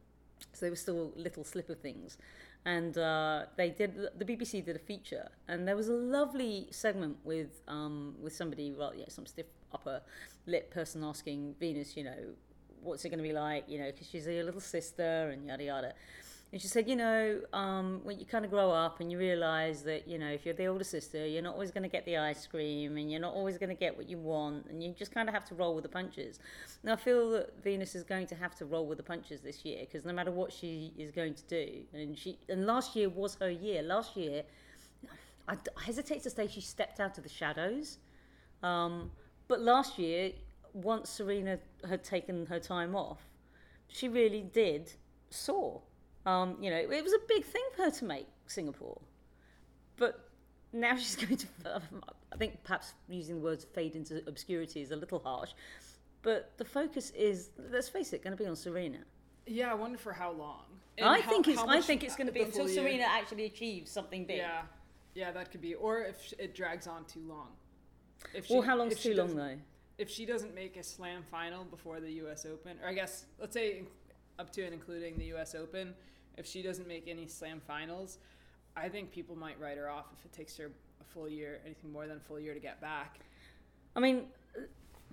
So 0.53 0.65
they 0.65 0.69
were 0.69 0.75
still 0.75 1.11
little 1.15 1.43
slip 1.43 1.69
of 1.69 1.79
things, 1.79 2.17
and 2.65 2.97
uh, 2.97 3.45
they 3.55 3.69
did. 3.69 3.95
The 4.17 4.25
BBC 4.25 4.65
did 4.65 4.75
a 4.75 4.79
feature, 4.79 5.29
and 5.47 5.67
there 5.67 5.75
was 5.75 5.87
a 5.87 5.93
lovely 5.93 6.67
segment 6.71 7.17
with 7.23 7.61
um, 7.67 8.15
with 8.21 8.33
somebody. 8.35 8.73
Well, 8.73 8.93
yeah, 8.95 9.05
some 9.07 9.25
stiff 9.25 9.45
upper 9.73 10.01
lip 10.45 10.71
person 10.71 11.03
asking 11.03 11.55
Venus, 11.59 11.95
you 11.95 12.03
know, 12.03 12.17
what's 12.81 13.05
it 13.05 13.09
going 13.09 13.19
to 13.19 13.23
be 13.23 13.33
like, 13.33 13.65
you 13.67 13.79
know, 13.79 13.91
because 13.91 14.09
she's 14.09 14.27
your 14.27 14.43
little 14.43 14.61
sister 14.61 15.29
and 15.31 15.45
yada 15.47 15.63
yada. 15.63 15.93
And 16.51 16.59
she 16.59 16.67
said, 16.67 16.89
you 16.89 16.95
know, 16.95 17.41
um, 17.53 18.01
when 18.03 18.19
you 18.19 18.25
kind 18.25 18.43
of 18.43 18.49
grow 18.49 18.71
up 18.71 19.01
and 19.01 19.11
you 19.11 19.19
realise 19.19 19.81
that, 19.81 20.07
you 20.07 20.17
know, 20.17 20.29
if 20.29 20.45
you're 20.45 20.55
the 20.55 20.65
older 20.65 20.83
sister, 20.83 21.27
you're 21.27 21.43
not 21.43 21.53
always 21.53 21.69
going 21.69 21.83
to 21.83 21.89
get 21.89 22.05
the 22.05 22.17
ice 22.17 22.47
cream 22.47 22.97
and 22.97 23.11
you're 23.11 23.21
not 23.21 23.35
always 23.35 23.59
going 23.59 23.69
to 23.69 23.75
get 23.75 23.95
what 23.95 24.09
you 24.09 24.17
want 24.17 24.65
and 24.65 24.81
you 24.81 24.91
just 24.97 25.11
kind 25.11 25.29
of 25.29 25.35
have 25.35 25.45
to 25.45 25.53
roll 25.53 25.75
with 25.75 25.83
the 25.83 25.89
punches. 25.89 26.39
Now, 26.83 26.93
I 26.93 26.95
feel 26.95 27.29
that 27.31 27.63
Venus 27.63 27.93
is 27.93 28.03
going 28.03 28.25
to 28.27 28.35
have 28.35 28.55
to 28.55 28.65
roll 28.65 28.87
with 28.87 28.97
the 28.97 29.03
punches 29.03 29.41
this 29.41 29.63
year 29.63 29.81
because 29.81 30.05
no 30.05 30.11
matter 30.11 30.31
what 30.31 30.51
she 30.51 30.91
is 30.97 31.11
going 31.11 31.35
to 31.35 31.43
do, 31.43 31.81
and 31.93 32.17
she 32.17 32.39
and 32.49 32.65
last 32.65 32.95
year 32.95 33.09
was 33.09 33.35
her 33.35 33.51
year. 33.51 33.83
Last 33.83 34.17
year, 34.17 34.41
I, 35.47 35.53
I 35.53 35.83
hesitate 35.83 36.23
to 36.23 36.31
say 36.31 36.47
she 36.47 36.61
stepped 36.61 36.99
out 36.99 37.15
of 37.17 37.23
the 37.23 37.29
shadows, 37.29 37.99
um, 38.63 39.11
but 39.47 39.61
last 39.61 39.99
year, 39.99 40.31
once 40.73 41.11
Serena 41.11 41.59
had 41.87 42.03
taken 42.03 42.47
her 42.47 42.59
time 42.59 42.95
off, 42.95 43.19
she 43.87 44.07
really 44.07 44.41
did 44.41 44.93
soar. 45.29 45.81
Um, 46.25 46.57
you 46.61 46.69
know, 46.69 46.77
it 46.77 47.03
was 47.03 47.13
a 47.13 47.19
big 47.27 47.43
thing 47.45 47.63
for 47.75 47.83
her 47.83 47.91
to 47.91 48.05
make 48.05 48.27
Singapore. 48.47 48.99
But 49.97 50.27
now 50.73 50.95
she's 50.97 51.15
going 51.15 51.37
to, 51.37 51.47
I 52.33 52.35
think 52.37 52.63
perhaps 52.63 52.93
using 53.07 53.35
the 53.35 53.41
words 53.41 53.65
fade 53.73 53.95
into 53.95 54.21
obscurity 54.27 54.81
is 54.81 54.91
a 54.91 54.95
little 54.95 55.19
harsh. 55.19 55.51
But 56.21 56.51
the 56.57 56.65
focus 56.65 57.11
is, 57.11 57.49
let's 57.71 57.87
face 57.89 58.11
it, 58.13 58.23
going 58.23 58.35
to 58.35 58.41
be 58.43 58.47
on 58.47 58.55
Serena. 58.55 58.99
Yeah, 59.47 59.71
I 59.71 59.73
wonder 59.73 59.97
for 59.97 60.11
how 60.13 60.31
long. 60.31 60.63
And 60.97 61.07
I 61.07 61.21
how- 61.21 61.29
think 61.29 61.47
it's, 61.47 61.59
how 61.59 61.67
I 61.67 61.75
much 61.77 61.85
think 61.85 62.03
it's 62.03 62.15
going 62.15 62.27
to 62.27 62.33
be 62.33 62.41
until 62.41 62.67
year- 62.69 62.75
Serena 62.83 63.03
actually 63.07 63.45
achieves 63.45 63.89
something 63.89 64.25
big. 64.25 64.37
Yeah, 64.37 64.61
yeah, 65.15 65.31
that 65.31 65.49
could 65.51 65.61
be. 65.61 65.75
Or 65.75 66.01
if 66.03 66.33
it 66.37 66.53
drags 66.53 66.87
on 66.87 67.05
too 67.05 67.21
long. 67.27 67.47
If 68.33 68.49
Well, 68.49 68.61
how 68.61 68.75
long's 68.75 69.01
too 69.01 69.13
long 69.15 69.35
though? 69.35 69.55
If 69.97 70.09
she 70.09 70.25
doesn't 70.25 70.53
make 70.53 70.75
a 70.77 70.83
slam 70.83 71.23
final 71.31 71.63
before 71.63 71.99
the 72.01 72.11
U.S. 72.23 72.45
Open, 72.45 72.77
or 72.83 72.89
I 72.89 72.93
guess 72.93 73.25
let's 73.39 73.53
say 73.53 73.83
up 74.39 74.51
to 74.53 74.63
and 74.63 74.73
including 74.73 75.17
the 75.17 75.25
U.S. 75.25 75.53
Open, 75.53 75.93
if 76.37 76.45
she 76.45 76.61
doesn't 76.61 76.87
make 76.87 77.07
any 77.07 77.27
slam 77.27 77.61
finals, 77.67 78.17
I 78.75 78.87
think 78.87 79.11
people 79.11 79.35
might 79.35 79.59
write 79.59 79.77
her 79.77 79.89
off 79.89 80.05
if 80.17 80.25
it 80.25 80.31
takes 80.31 80.55
her 80.57 80.71
a 81.01 81.03
full 81.03 81.27
year, 81.27 81.59
anything 81.65 81.91
more 81.91 82.07
than 82.07 82.17
a 82.17 82.21
full 82.21 82.39
year 82.39 82.53
to 82.53 82.59
get 82.59 82.79
back. 82.79 83.19
I 83.95 83.99
mean, 83.99 84.23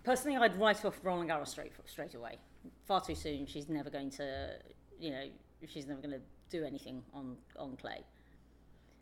personally, 0.04 0.36
I'd 0.36 0.58
write 0.58 0.84
off 0.84 0.98
Roland 1.02 1.28
Garros 1.28 1.48
straight 1.48 1.72
straight 1.86 2.14
away. 2.14 2.38
Far 2.86 3.00
too 3.00 3.14
soon. 3.14 3.46
She's 3.46 3.68
never 3.68 3.90
going 3.90 4.10
to, 4.10 4.50
you 5.00 5.10
know, 5.10 5.24
she's 5.68 5.86
never 5.86 6.00
going 6.00 6.14
to 6.14 6.20
do 6.50 6.64
anything 6.64 7.02
on 7.12 7.36
on 7.58 7.76
clay. 7.76 8.04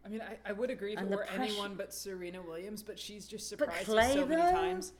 I 0.07 0.09
mean, 0.09 0.21
I, 0.21 0.51
I 0.51 0.53
would 0.53 0.69
agree 0.71 0.93
if 0.93 0.99
And 0.99 1.09
it 1.11 1.17
were 1.17 1.25
pressure- 1.25 1.43
anyone 1.43 1.75
but 1.77 1.93
Serena 1.93 2.41
Williams, 2.43 2.83
but 2.83 2.99
she's 2.99 3.27
just 3.27 3.49
surprised 3.49 3.87
Clay, 3.87 4.07
us 4.09 4.13
so 4.15 4.27
many 4.27 4.43
times. 4.43 4.93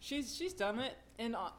She's 0.00 0.34
she's 0.36 0.52
done 0.52 0.78
it, 0.78 0.96
and 1.18 1.34
uh, 1.36 1.50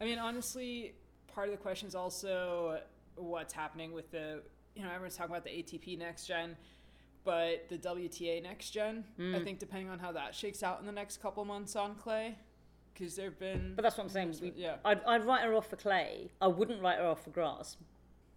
I 0.00 0.04
mean, 0.04 0.18
honestly, 0.18 0.94
part 1.34 1.48
of 1.48 1.52
the 1.52 1.60
question 1.60 1.88
is 1.88 1.94
also 1.94 2.80
what's 3.16 3.52
happening 3.52 3.92
with 3.92 4.10
the 4.10 4.42
you 4.74 4.82
know 4.82 4.90
everyone's 4.90 5.16
talking 5.16 5.32
about 5.32 5.44
the 5.44 5.50
ATP 5.50 5.98
next 5.98 6.26
gen, 6.26 6.56
but 7.24 7.68
the 7.68 7.78
WTA 7.78 8.42
next 8.42 8.70
gen. 8.70 9.04
Hmm. 9.16 9.34
I 9.34 9.40
think 9.40 9.58
depending 9.58 9.90
on 9.90 9.98
how 9.98 10.12
that 10.12 10.34
shakes 10.34 10.62
out 10.62 10.80
in 10.80 10.86
the 10.86 10.92
next 10.92 11.20
couple 11.20 11.44
months 11.44 11.76
on 11.76 11.94
clay, 11.94 12.36
because 12.94 13.16
there've 13.16 13.38
been 13.38 13.72
But 13.76 13.82
that's 13.82 13.96
what 13.96 14.04
I'm 14.04 14.10
saying. 14.10 14.36
We, 14.40 14.52
yeah. 14.56 14.76
I'd, 14.84 15.02
I'd 15.04 15.24
write 15.24 15.42
her 15.42 15.54
off 15.54 15.68
for 15.68 15.76
clay. 15.76 16.30
I 16.40 16.48
wouldn't 16.48 16.82
write 16.82 16.98
her 16.98 17.06
off 17.06 17.24
for 17.24 17.30
grass. 17.30 17.76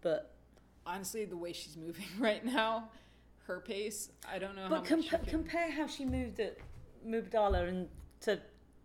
But 0.00 0.34
honestly 0.86 1.24
the 1.24 1.36
way 1.36 1.52
she's 1.52 1.76
moving 1.76 2.06
right 2.18 2.44
now, 2.44 2.90
her 3.46 3.60
pace. 3.60 4.10
I 4.30 4.38
don't 4.38 4.56
know. 4.56 4.68
how 4.68 4.80
but 4.80 4.86
she 4.86 5.08
compa- 5.08 5.26
compare 5.26 5.70
how 5.70 5.86
she 5.86 6.04
moved 6.04 6.40
at 6.40 6.58
Mubadala 7.06 7.68
and 7.68 7.88
to 8.20 8.40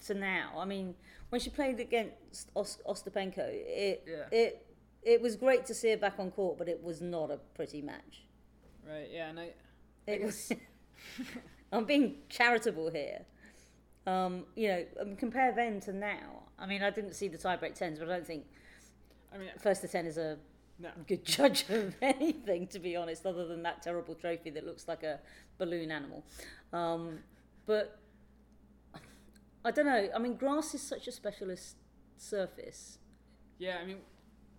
to 0.06 0.14
now. 0.14 0.52
I 0.58 0.66
mean, 0.66 0.96
when 1.30 1.42
she 1.42 1.50
played 1.50 1.80
against 1.80 2.52
Os- 2.56 2.82
Ostapenko, 2.86 3.40
it 3.40 4.04
Yeah. 4.08 4.26
it 4.32 4.64
it 5.04 5.22
was 5.22 5.36
great 5.36 5.66
to 5.66 5.74
see 5.74 5.90
her 5.92 5.98
back 5.98 6.20
on 6.20 6.32
court, 6.32 6.58
but 6.58 6.68
it 6.68 6.84
was 6.84 7.02
not 7.02 7.32
a 7.32 7.38
pretty 7.56 7.82
match. 7.82 8.24
right. 8.88 9.10
Yeah, 9.12 9.30
and 9.30 9.40
I. 9.40 9.54
I 10.08 10.12
It 10.12 10.24
was. 10.24 10.48
guess- 10.50 10.60
I'm 11.72 11.86
being 11.86 12.20
charitable 12.30 12.90
here. 12.92 13.26
Um, 14.06 14.46
you 14.56 14.70
know, 14.70 14.86
um, 15.02 15.16
compare 15.18 15.52
then 15.54 15.82
to 15.82 15.92
now. 15.94 16.44
I 16.58 16.66
mean, 16.66 16.82
I 16.82 16.90
didn't 16.92 17.14
see 17.14 17.28
the 17.28 17.38
tiebreak 17.38 17.76
tens, 17.76 18.00
but 18.00 18.08
I 18.10 18.14
don't 18.14 18.26
think 18.28 18.46
I 19.34 19.38
mean, 19.38 19.50
first 19.60 19.82
to 19.82 19.88
ten 19.90 20.06
is 20.06 20.18
a 20.18 20.38
no. 20.80 20.90
good 21.08 21.26
judge 21.36 21.66
of 21.70 21.94
anything, 22.02 22.68
to 22.68 22.80
be 22.80 22.96
honest, 22.96 23.26
other 23.26 23.46
than 23.46 23.64
that 23.64 23.82
terrible 23.82 24.16
trophy 24.16 24.50
that 24.52 24.66
looks 24.66 24.88
like 24.88 25.04
a 25.04 25.20
balloon 25.58 25.92
animal. 25.92 26.24
Um, 26.72 27.20
but 27.66 28.00
I 29.68 29.72
don't 29.72 29.86
know. 29.86 30.10
I 30.16 30.20
mean, 30.20 30.36
grass 30.36 30.74
is 30.74 30.82
such 30.82 31.08
a 31.08 31.12
specialist 31.12 31.76
surface. 32.18 33.00
Yeah, 33.60 33.80
I 33.82 33.86
mean, 33.86 33.98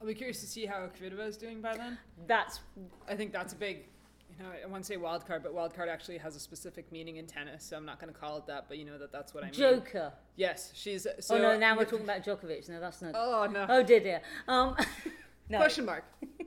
I'll 0.00 0.06
be 0.06 0.14
curious 0.14 0.40
to 0.40 0.46
see 0.46 0.66
how 0.66 0.86
Kvitova 1.00 1.26
is 1.26 1.38
doing 1.38 1.62
by 1.62 1.76
then. 1.76 1.96
That's 2.26 2.60
I 3.08 3.16
think 3.16 3.32
that's 3.32 3.54
a 3.54 3.56
big, 3.56 3.86
you 4.30 4.44
know, 4.44 4.50
I 4.62 4.66
won't 4.66 4.84
say 4.84 4.98
wild 4.98 5.26
card, 5.26 5.42
but 5.42 5.54
wild 5.54 5.74
card 5.74 5.88
actually 5.88 6.18
has 6.18 6.36
a 6.36 6.40
specific 6.40 6.92
meaning 6.92 7.16
in 7.16 7.26
tennis, 7.26 7.64
so 7.64 7.76
I'm 7.76 7.86
not 7.86 7.98
going 7.98 8.12
to 8.12 8.18
call 8.18 8.36
it 8.36 8.46
that. 8.48 8.66
But 8.68 8.76
you 8.76 8.84
know 8.84 8.98
that 8.98 9.10
that's 9.10 9.32
what 9.32 9.44
I 9.44 9.46
mean. 9.46 9.54
Joker. 9.54 10.12
Yes, 10.36 10.72
she's. 10.74 11.06
So, 11.20 11.36
oh 11.36 11.38
no, 11.38 11.58
now 11.58 11.74
we're 11.74 11.84
talking 11.84 12.04
about 12.04 12.22
Djokovic. 12.22 12.68
No, 12.68 12.78
that's 12.78 13.00
not. 13.00 13.12
Oh 13.14 13.48
no. 13.50 13.64
Oh 13.66 13.82
dear, 13.82 14.00
dear. 14.00 14.20
Um, 14.46 14.76
no. 15.48 15.58
Question 15.58 15.86
mark. 15.86 16.04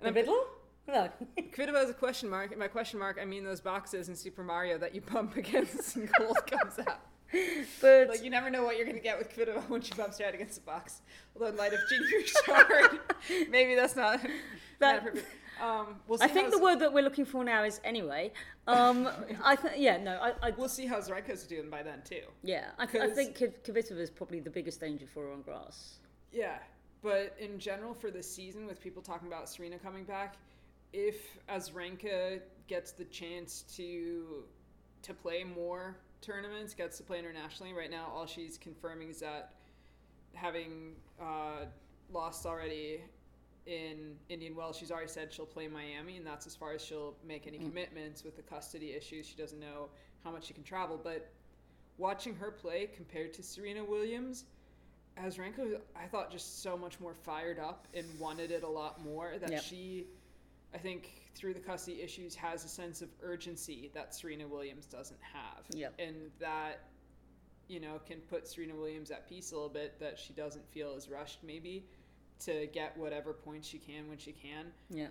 The 0.00 0.12
middle? 0.12 0.44
No. 0.86 1.08
Kvitova 1.38 1.82
is 1.82 1.88
a 1.88 1.94
question 1.94 2.28
mark. 2.28 2.50
And 2.50 2.60
by 2.60 2.68
question 2.68 2.98
mark, 2.98 3.18
I 3.20 3.24
mean 3.24 3.42
those 3.42 3.62
boxes 3.62 4.10
in 4.10 4.14
Super 4.16 4.44
Mario 4.44 4.76
that 4.76 4.94
you 4.94 5.00
bump 5.00 5.34
against 5.36 5.96
and 5.96 6.10
gold 6.18 6.36
comes 6.46 6.78
out. 6.86 7.00
But 7.80 8.08
Like 8.08 8.24
you 8.24 8.30
never 8.30 8.50
know 8.50 8.64
what 8.64 8.76
you're 8.76 8.86
gonna 8.86 8.98
get 9.00 9.18
with 9.18 9.34
Kvitova 9.34 9.62
when 9.68 9.82
she 9.82 9.92
bumps 9.94 10.20
right 10.20 10.34
against 10.34 10.56
the 10.56 10.60
box. 10.62 11.00
Although 11.34 11.48
in 11.48 11.56
light 11.56 11.72
of 11.72 11.80
Genie 11.88 12.06
Richard, 12.16 13.00
maybe 13.50 13.74
that's 13.74 13.96
not 13.96 14.20
That- 14.78 14.98
appropriate. 14.98 15.26
Um, 15.62 16.00
we'll 16.08 16.18
see 16.18 16.24
I 16.24 16.28
think 16.28 16.50
the 16.50 16.58
word 16.58 16.80
that 16.80 16.92
we're 16.92 17.04
looking 17.04 17.24
for 17.24 17.44
now 17.44 17.62
is 17.62 17.80
anyway. 17.84 18.32
Um, 18.66 19.08
I 19.44 19.54
think 19.54 19.74
yeah, 19.76 19.98
no, 19.98 20.18
I, 20.20 20.32
I 20.48 20.50
we'll 20.50 20.68
see 20.68 20.84
how 20.84 20.98
Azarenka's 20.98 21.44
doing 21.44 21.70
by 21.70 21.84
then 21.84 22.02
too. 22.04 22.22
yeah, 22.42 22.70
I, 22.76 22.82
I 22.84 23.08
think 23.10 23.38
Kvitova 23.38 24.00
is 24.00 24.10
probably 24.10 24.40
the 24.40 24.50
biggest 24.50 24.80
danger 24.80 25.06
for 25.06 25.26
her 25.26 25.32
on 25.32 25.42
grass. 25.42 25.98
Yeah, 26.32 26.58
but 27.02 27.36
in 27.38 27.60
general 27.60 27.94
for 27.94 28.10
this 28.10 28.28
season, 28.28 28.66
with 28.66 28.80
people 28.80 29.00
talking 29.00 29.28
about 29.28 29.48
Serena 29.48 29.78
coming 29.78 30.02
back, 30.02 30.34
if 30.92 31.38
Azarenka 31.48 32.40
gets 32.66 32.90
the 32.90 33.04
chance 33.04 33.62
to 33.76 34.42
to 35.04 35.14
play 35.14 35.44
more 35.44 35.96
tournaments, 36.20 36.74
gets 36.74 36.96
to 36.98 37.02
play 37.04 37.18
internationally, 37.18 37.72
right 37.72 37.90
now 37.90 38.10
all 38.14 38.26
she's 38.26 38.58
confirming 38.58 39.10
is 39.10 39.20
that 39.20 39.52
having 40.34 40.94
uh, 41.20 41.66
lost 42.10 42.46
already 42.46 43.00
in 43.66 44.16
Indian 44.28 44.54
Wells, 44.54 44.76
she's 44.76 44.90
already 44.90 45.08
said 45.08 45.32
she'll 45.32 45.46
play 45.46 45.68
Miami, 45.68 46.16
and 46.16 46.26
that's 46.26 46.46
as 46.46 46.54
far 46.54 46.72
as 46.72 46.82
she'll 46.84 47.14
make 47.26 47.46
any 47.46 47.58
commitments 47.58 48.24
with 48.24 48.36
the 48.36 48.42
custody 48.42 48.92
issues. 48.92 49.26
She 49.26 49.36
doesn't 49.36 49.60
know 49.60 49.88
how 50.22 50.30
much 50.30 50.46
she 50.46 50.54
can 50.54 50.64
travel, 50.64 51.00
but 51.02 51.30
watching 51.98 52.34
her 52.34 52.50
play 52.50 52.88
compared 52.94 53.32
to 53.34 53.42
Serena 53.42 53.84
Williams, 53.84 54.44
Azarenka, 55.18 55.58
was, 55.58 55.74
I 55.94 56.06
thought 56.06 56.30
just 56.30 56.62
so 56.62 56.76
much 56.76 56.98
more 57.00 57.14
fired 57.14 57.58
up 57.58 57.86
and 57.94 58.04
wanted 58.18 58.50
it 58.50 58.64
a 58.64 58.68
lot 58.68 59.02
more. 59.04 59.34
That 59.40 59.50
Yep. 59.52 59.62
she, 59.62 60.06
I 60.74 60.78
think, 60.78 61.22
through 61.34 61.54
the 61.54 61.60
custody 61.60 62.02
issues, 62.02 62.34
has 62.34 62.64
a 62.64 62.68
sense 62.68 63.00
of 63.02 63.08
urgency 63.22 63.90
that 63.94 64.14
Serena 64.14 64.46
Williams 64.46 64.86
doesn't 64.86 65.20
have, 65.22 65.64
Yep. 65.70 65.94
and 65.98 66.16
that 66.40 66.88
you 67.68 67.80
know 67.80 67.98
can 68.06 68.18
put 68.20 68.46
Serena 68.46 68.74
Williams 68.74 69.10
at 69.10 69.28
peace 69.28 69.52
a 69.52 69.54
little 69.54 69.68
bit. 69.70 69.98
That 70.00 70.18
she 70.18 70.32
doesn't 70.32 70.66
feel 70.70 70.94
as 70.96 71.08
rushed, 71.08 71.42
maybe, 71.44 71.86
to 72.40 72.66
get 72.72 72.96
whatever 72.96 73.32
points 73.32 73.68
she 73.68 73.78
can 73.78 74.08
when 74.08 74.18
she 74.18 74.32
can. 74.32 74.66
Yeah. 74.90 75.08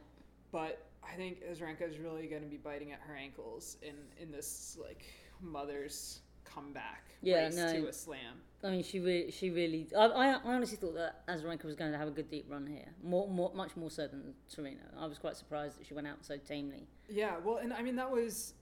But 0.52 0.86
I 1.04 1.16
think 1.16 1.42
Azarenka 1.44 1.90
is 1.90 1.98
really 1.98 2.28
going 2.28 2.44
to 2.44 2.48
be 2.48 2.58
biting 2.58 2.92
at 2.92 3.00
her 3.02 3.16
ankles 3.16 3.78
in 3.82 3.96
in 4.22 4.32
this 4.32 4.78
like 4.82 5.04
mother's 5.42 6.20
comeback 6.44 7.06
Yeah, 7.22 7.46
race 7.46 7.56
no. 7.56 7.74
to 7.74 7.88
a 7.88 7.94
slam. 7.94 8.42
I 8.64 8.70
mean, 8.70 8.84
she 8.84 9.00
really, 9.00 9.32
she 9.32 9.50
really. 9.50 9.88
I, 9.98 10.06
I, 10.06 10.28
I 10.36 10.40
honestly 10.46 10.78
thought 10.78 10.96
that 10.96 11.28
Azarenka 11.28 11.66
was 11.66 11.76
going 11.76 11.92
to 11.92 11.98
have 11.98 12.08
a 12.08 12.12
good 12.12 12.30
deep 12.30 12.46
run 12.50 12.66
here, 12.66 12.88
more, 13.04 13.28
more, 13.28 13.52
much 13.54 13.76
more 13.76 13.90
so 13.90 14.08
than 14.08 14.34
Serena. 14.48 14.82
I 14.98 15.06
was 15.06 15.18
quite 15.18 15.36
surprised 15.36 15.80
that 15.80 15.86
she 15.86 15.94
went 15.94 16.08
out 16.08 16.18
so 16.22 16.38
tamely. 16.38 16.88
Yeah, 17.10 17.36
well, 17.44 17.58
and 17.58 17.74
I 17.74 17.82
mean 17.82 17.96
that 17.98 18.10
was 18.10 18.54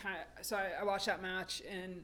kind 0.00 0.18
of 0.18 0.44
so 0.44 0.56
I, 0.56 0.80
I 0.80 0.84
watched 0.84 1.06
that 1.06 1.22
match 1.22 1.62
and 1.70 2.02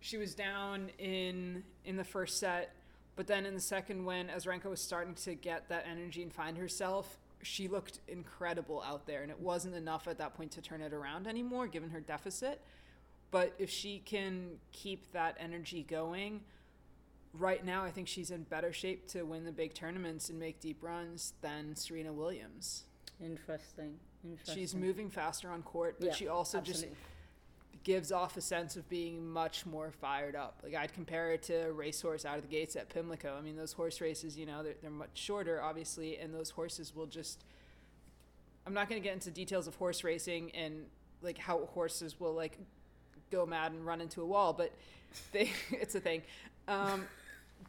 she 0.00 0.16
was 0.16 0.34
down 0.34 0.90
in 0.98 1.62
in 1.84 1.96
the 1.96 2.04
first 2.04 2.38
set, 2.38 2.74
but 3.16 3.26
then 3.26 3.44
in 3.44 3.54
the 3.54 3.60
second 3.60 4.04
when 4.04 4.28
Azarenka 4.28 4.66
was 4.66 4.80
starting 4.80 5.14
to 5.14 5.34
get 5.34 5.68
that 5.68 5.86
energy 5.90 6.22
and 6.22 6.32
find 6.32 6.56
herself, 6.56 7.18
she 7.42 7.68
looked 7.68 8.00
incredible 8.08 8.82
out 8.82 9.06
there, 9.06 9.22
and 9.22 9.30
it 9.30 9.40
wasn't 9.40 9.74
enough 9.74 10.08
at 10.08 10.18
that 10.18 10.34
point 10.34 10.52
to 10.52 10.62
turn 10.62 10.80
it 10.80 10.92
around 10.92 11.26
anymore, 11.26 11.66
given 11.66 11.90
her 11.90 12.00
deficit. 12.00 12.60
But 13.30 13.54
if 13.58 13.68
she 13.68 14.00
can 14.04 14.58
keep 14.72 15.10
that 15.12 15.36
energy 15.40 15.84
going, 15.88 16.40
right 17.38 17.64
now 17.64 17.84
I 17.84 17.90
think 17.90 18.08
she's 18.08 18.30
in 18.30 18.44
better 18.44 18.72
shape 18.72 19.08
to 19.08 19.22
win 19.24 19.44
the 19.44 19.52
big 19.52 19.74
tournaments 19.74 20.28
and 20.30 20.38
make 20.38 20.60
deep 20.60 20.78
runs 20.82 21.34
than 21.40 21.76
Serena 21.76 22.12
Williams. 22.12 22.84
Interesting. 23.22 23.98
Interesting. 24.24 24.54
She's 24.54 24.74
moving 24.74 25.10
faster 25.10 25.50
on 25.50 25.62
court, 25.62 25.96
but 25.98 26.08
Yeah, 26.08 26.14
she 26.14 26.28
also 26.28 26.60
just 26.60 26.86
gives 27.82 28.10
off 28.10 28.36
a 28.36 28.40
sense 28.40 28.76
of 28.76 28.88
being 28.88 29.28
much 29.28 29.66
more 29.66 29.90
fired 29.90 30.34
up. 30.34 30.60
Like 30.64 30.74
I'd 30.74 30.92
compare 30.92 31.32
it 31.32 31.42
to 31.44 31.66
a 31.66 31.72
racehorse 31.72 32.24
out 32.24 32.36
of 32.36 32.42
the 32.42 32.48
gates 32.48 32.76
at 32.76 32.88
Pimlico. 32.88 33.36
I 33.38 33.42
mean, 33.42 33.56
those 33.56 33.72
horse 33.72 34.00
races, 34.00 34.38
you 34.38 34.46
know, 34.46 34.62
they're, 34.62 34.74
they're 34.80 34.90
much 34.90 35.10
shorter, 35.14 35.62
obviously, 35.62 36.18
and 36.18 36.34
those 36.34 36.50
horses 36.50 36.94
will 36.94 37.06
just. 37.06 37.44
I'm 38.66 38.72
not 38.72 38.88
going 38.88 39.00
to 39.00 39.04
get 39.06 39.12
into 39.12 39.30
details 39.30 39.66
of 39.66 39.74
horse 39.74 40.02
racing 40.04 40.50
and 40.52 40.86
like 41.20 41.36
how 41.36 41.66
horses 41.66 42.18
will 42.18 42.32
like 42.32 42.58
go 43.30 43.44
mad 43.44 43.72
and 43.72 43.84
run 43.84 44.00
into 44.00 44.22
a 44.22 44.26
wall, 44.26 44.54
but 44.54 44.72
they 45.32 45.50
it's 45.70 45.94
a 45.94 46.00
thing. 46.00 46.22
Um, 46.66 47.06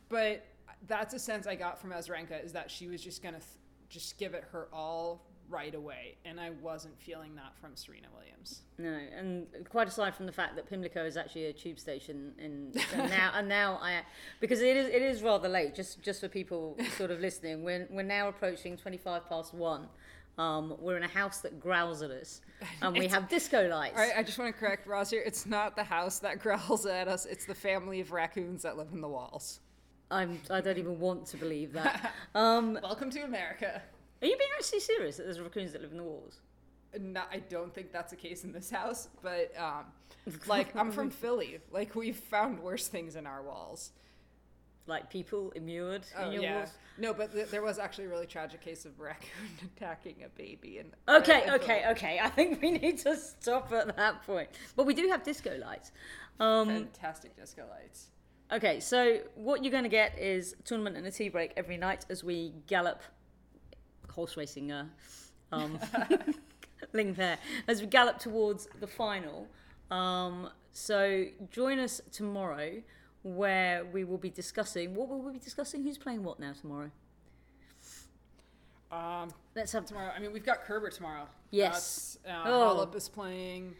but 0.10 0.46
that's 0.88 1.14
a 1.14 1.20
sense 1.20 1.48
I 1.48 1.56
got 1.56 1.80
from 1.80 1.92
Azarenka 1.92 2.44
is 2.44 2.52
that 2.54 2.70
she 2.70 2.88
was 2.88 3.02
just 3.02 3.22
going 3.22 3.36
to 3.36 3.40
th- 3.40 3.52
just 3.90 4.18
give 4.18 4.34
it 4.34 4.44
her 4.52 4.68
all 4.74 5.26
right 5.50 5.76
away, 5.76 6.16
and 6.26 6.40
I 6.40 6.52
wasn't 6.62 7.00
feeling 7.00 7.36
that 7.36 7.56
from 7.60 7.76
Serena 7.76 8.08
Williams. 8.16 8.62
No, 8.78 8.90
and 8.90 9.48
quite 9.70 9.88
aside 9.88 10.16
from 10.16 10.26
the 10.26 10.32
fact 10.32 10.56
that 10.56 10.68
Pimlico 10.68 11.06
is 11.06 11.18
actually 11.18 11.46
a 11.46 11.54
tube 11.54 11.80
station, 11.80 12.34
in 12.38 12.74
and 12.94 13.10
now 13.10 13.32
and 13.36 13.48
now 13.48 13.80
I 13.82 14.02
because 14.40 14.62
it 14.62 14.76
is 14.76 14.88
it 14.88 15.02
is 15.02 15.22
rather 15.22 15.48
late. 15.48 15.76
Just 15.76 16.02
just 16.02 16.22
for 16.22 16.28
people 16.28 16.78
sort 16.98 17.12
of 17.12 17.20
listening, 17.20 17.64
we're 17.64 17.88
we're 17.90 18.04
now 18.04 18.28
approaching 18.28 18.78
twenty 18.78 18.98
five 18.98 19.28
past 19.28 19.54
one. 19.54 19.88
Um, 20.38 20.76
we're 20.82 20.98
in 20.98 21.04
a 21.04 21.08
house 21.08 21.38
that 21.40 21.62
growls 21.62 22.02
at 22.02 22.12
us, 22.12 22.42
and 22.82 22.98
we 22.98 23.08
have 23.16 23.30
disco 23.30 23.70
lights. 23.70 23.98
All 23.98 24.06
right, 24.06 24.18
I 24.18 24.24
just 24.24 24.38
want 24.38 24.54
to 24.54 24.60
correct 24.60 24.86
Roz 24.86 25.10
here. 25.10 25.24
It's 25.26 25.46
not 25.46 25.78
the 25.78 25.84
house 25.84 26.20
that 26.20 26.40
growls 26.40 26.86
at 26.86 27.08
us. 27.08 27.26
It's 27.26 27.46
the 27.46 27.56
family 27.56 28.02
of 28.02 28.12
raccoons 28.12 28.64
that 28.64 28.76
live 28.76 28.90
in 28.92 29.00
the 29.00 29.08
walls. 29.08 29.62
I'm 30.12 30.40
I 30.50 30.62
don't 30.62 30.78
even 30.78 31.00
want 31.00 31.26
to 31.28 31.38
believe 31.38 31.74
that. 31.74 32.14
Um, 32.36 32.78
Welcome 32.84 33.10
to 33.12 33.22
America. 33.22 33.82
are 34.22 34.28
you 34.28 34.38
being 34.38 34.50
actually 34.58 34.82
serious 34.82 35.18
that 35.18 35.24
there's 35.24 35.40
raccoons 35.40 35.72
that 35.72 35.82
live 35.82 35.92
in 35.92 35.98
the 35.98 36.04
walls? 36.04 36.42
Not, 37.00 37.28
I 37.32 37.40
don't 37.40 37.74
think 37.74 37.92
that's 37.92 38.12
the 38.12 38.16
case 38.18 38.44
in 38.44 38.52
this 38.54 38.70
house, 38.70 39.08
but 39.22 39.52
um, 39.58 39.86
like 40.48 40.76
I'm 40.76 40.92
from 40.92 41.10
Philly. 41.22 41.60
Like 41.72 41.96
we've 41.96 42.16
found 42.18 42.60
worse 42.60 42.88
things 42.88 43.16
in 43.16 43.26
our 43.26 43.42
walls. 43.42 43.92
Like 44.88 45.10
people 45.10 45.52
immured 45.56 46.06
Oh 46.18 46.28
in 46.28 46.34
your 46.34 46.44
yeah, 46.44 46.58
walls? 46.58 46.70
no, 46.98 47.14
but 47.14 47.34
th- 47.34 47.50
there 47.50 47.64
was 47.64 47.80
actually 47.80 48.06
a 48.06 48.10
really 48.10 48.28
tragic 48.28 48.62
case 48.62 48.86
of 48.86 49.00
raccoon 49.00 49.30
attacking 49.78 50.24
a 50.26 50.30
baby. 50.30 50.78
And 50.78 50.92
Okay, 51.08 51.50
okay, 51.52 51.86
okay. 51.92 52.20
I 52.22 52.30
think 52.30 52.62
we 52.62 52.72
need 52.72 53.00
to 53.00 53.16
stop 53.18 53.72
at 53.74 53.96
that 53.96 54.24
point. 54.26 54.50
But 54.76 54.86
we 54.86 54.94
do 54.94 55.08
have 55.08 55.24
disco 55.24 55.58
lights. 55.58 55.92
Um, 56.40 56.68
Fantastic 56.68 57.36
disco 57.36 57.64
lights. 57.70 58.08
Okay, 58.52 58.80
so 58.80 59.20
what 59.36 59.64
you're 59.64 59.72
going 59.72 59.84
to 59.84 59.90
get 59.90 60.18
is 60.20 60.56
a 60.60 60.64
tournament 60.64 60.98
and 60.98 61.06
a 61.06 61.12
tea 61.12 61.30
break 61.30 61.52
every 61.58 61.78
night 61.78 62.06
as 62.10 62.24
we 62.24 62.54
gallop 62.68 63.02
horse 64.10 64.38
racing 64.38 64.72
uh, 64.72 64.86
um, 65.52 65.78
link 66.94 67.18
there 67.18 67.38
as 67.68 67.82
we 67.82 67.88
gallop 67.88 68.20
towards 68.20 68.68
the 68.80 68.88
final. 68.88 69.48
Um, 69.92 70.50
so 70.72 71.26
join 71.52 71.80
us 71.80 72.02
tomorrow 72.12 72.82
where 73.24 73.86
we 73.86 74.04
will 74.04 74.18
be 74.18 74.30
discussing 74.30 74.94
what 74.94 75.10
will 75.10 75.22
we 75.22 75.34
be 75.34 75.40
discussing? 75.40 75.84
Who's 75.84 75.98
playing 75.98 76.24
what 76.24 76.40
now 76.40 76.54
tomorrow? 76.54 76.92
Um, 78.92 79.30
Let's 79.56 79.72
have 79.72 79.86
tomorrow. 79.86 80.12
I 80.16 80.20
mean, 80.20 80.32
we've 80.32 80.46
got 80.46 80.64
Kerber 80.64 80.90
tomorrow. 80.90 81.28
Yes. 81.52 82.18
That's, 82.24 82.46
uh, 82.46 82.50
Oh. 82.50 82.92
Is 82.96 83.10
playing. 83.10 83.74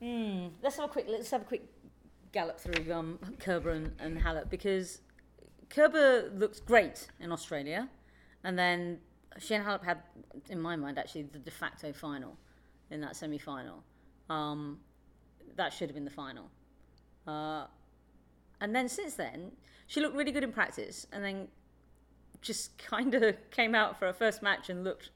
Hmm. 0.00 0.48
Let's 0.62 0.76
have 0.76 0.86
a 0.86 0.88
quick. 0.88 1.06
Let's 1.08 1.30
have 1.30 1.42
a 1.42 1.44
quick 1.44 1.64
gallop 2.36 2.60
through 2.60 2.92
um, 2.92 3.18
Kerber 3.38 3.70
and, 3.70 3.92
and 3.98 4.20
Halep 4.20 4.50
because 4.50 5.00
Kerber 5.70 6.30
looked 6.34 6.66
great 6.66 7.08
in 7.18 7.32
Australia, 7.32 7.88
and 8.44 8.58
then 8.58 8.98
Shane 9.38 9.62
Halep 9.62 9.82
had, 9.82 10.02
in 10.50 10.60
my 10.60 10.76
mind, 10.76 10.98
actually 10.98 11.22
the 11.22 11.38
de 11.38 11.50
facto 11.50 11.94
final 11.94 12.36
in 12.90 13.00
that 13.00 13.16
semi-final. 13.16 13.82
Um, 14.28 14.80
that 15.56 15.72
should 15.72 15.88
have 15.88 15.94
been 15.94 16.04
the 16.04 16.10
final. 16.10 16.50
Uh, 17.26 17.64
and 18.60 18.76
then 18.76 18.86
since 18.86 19.14
then, 19.14 19.52
she 19.86 20.02
looked 20.02 20.14
really 20.14 20.30
good 20.30 20.44
in 20.44 20.52
practice, 20.52 21.06
and 21.12 21.24
then 21.24 21.48
just 22.42 22.76
kind 22.92 23.14
of 23.14 23.34
came 23.50 23.74
out 23.74 23.98
for 23.98 24.04
her 24.08 24.12
first 24.12 24.42
match 24.42 24.68
and 24.68 24.84
looked 24.84 25.08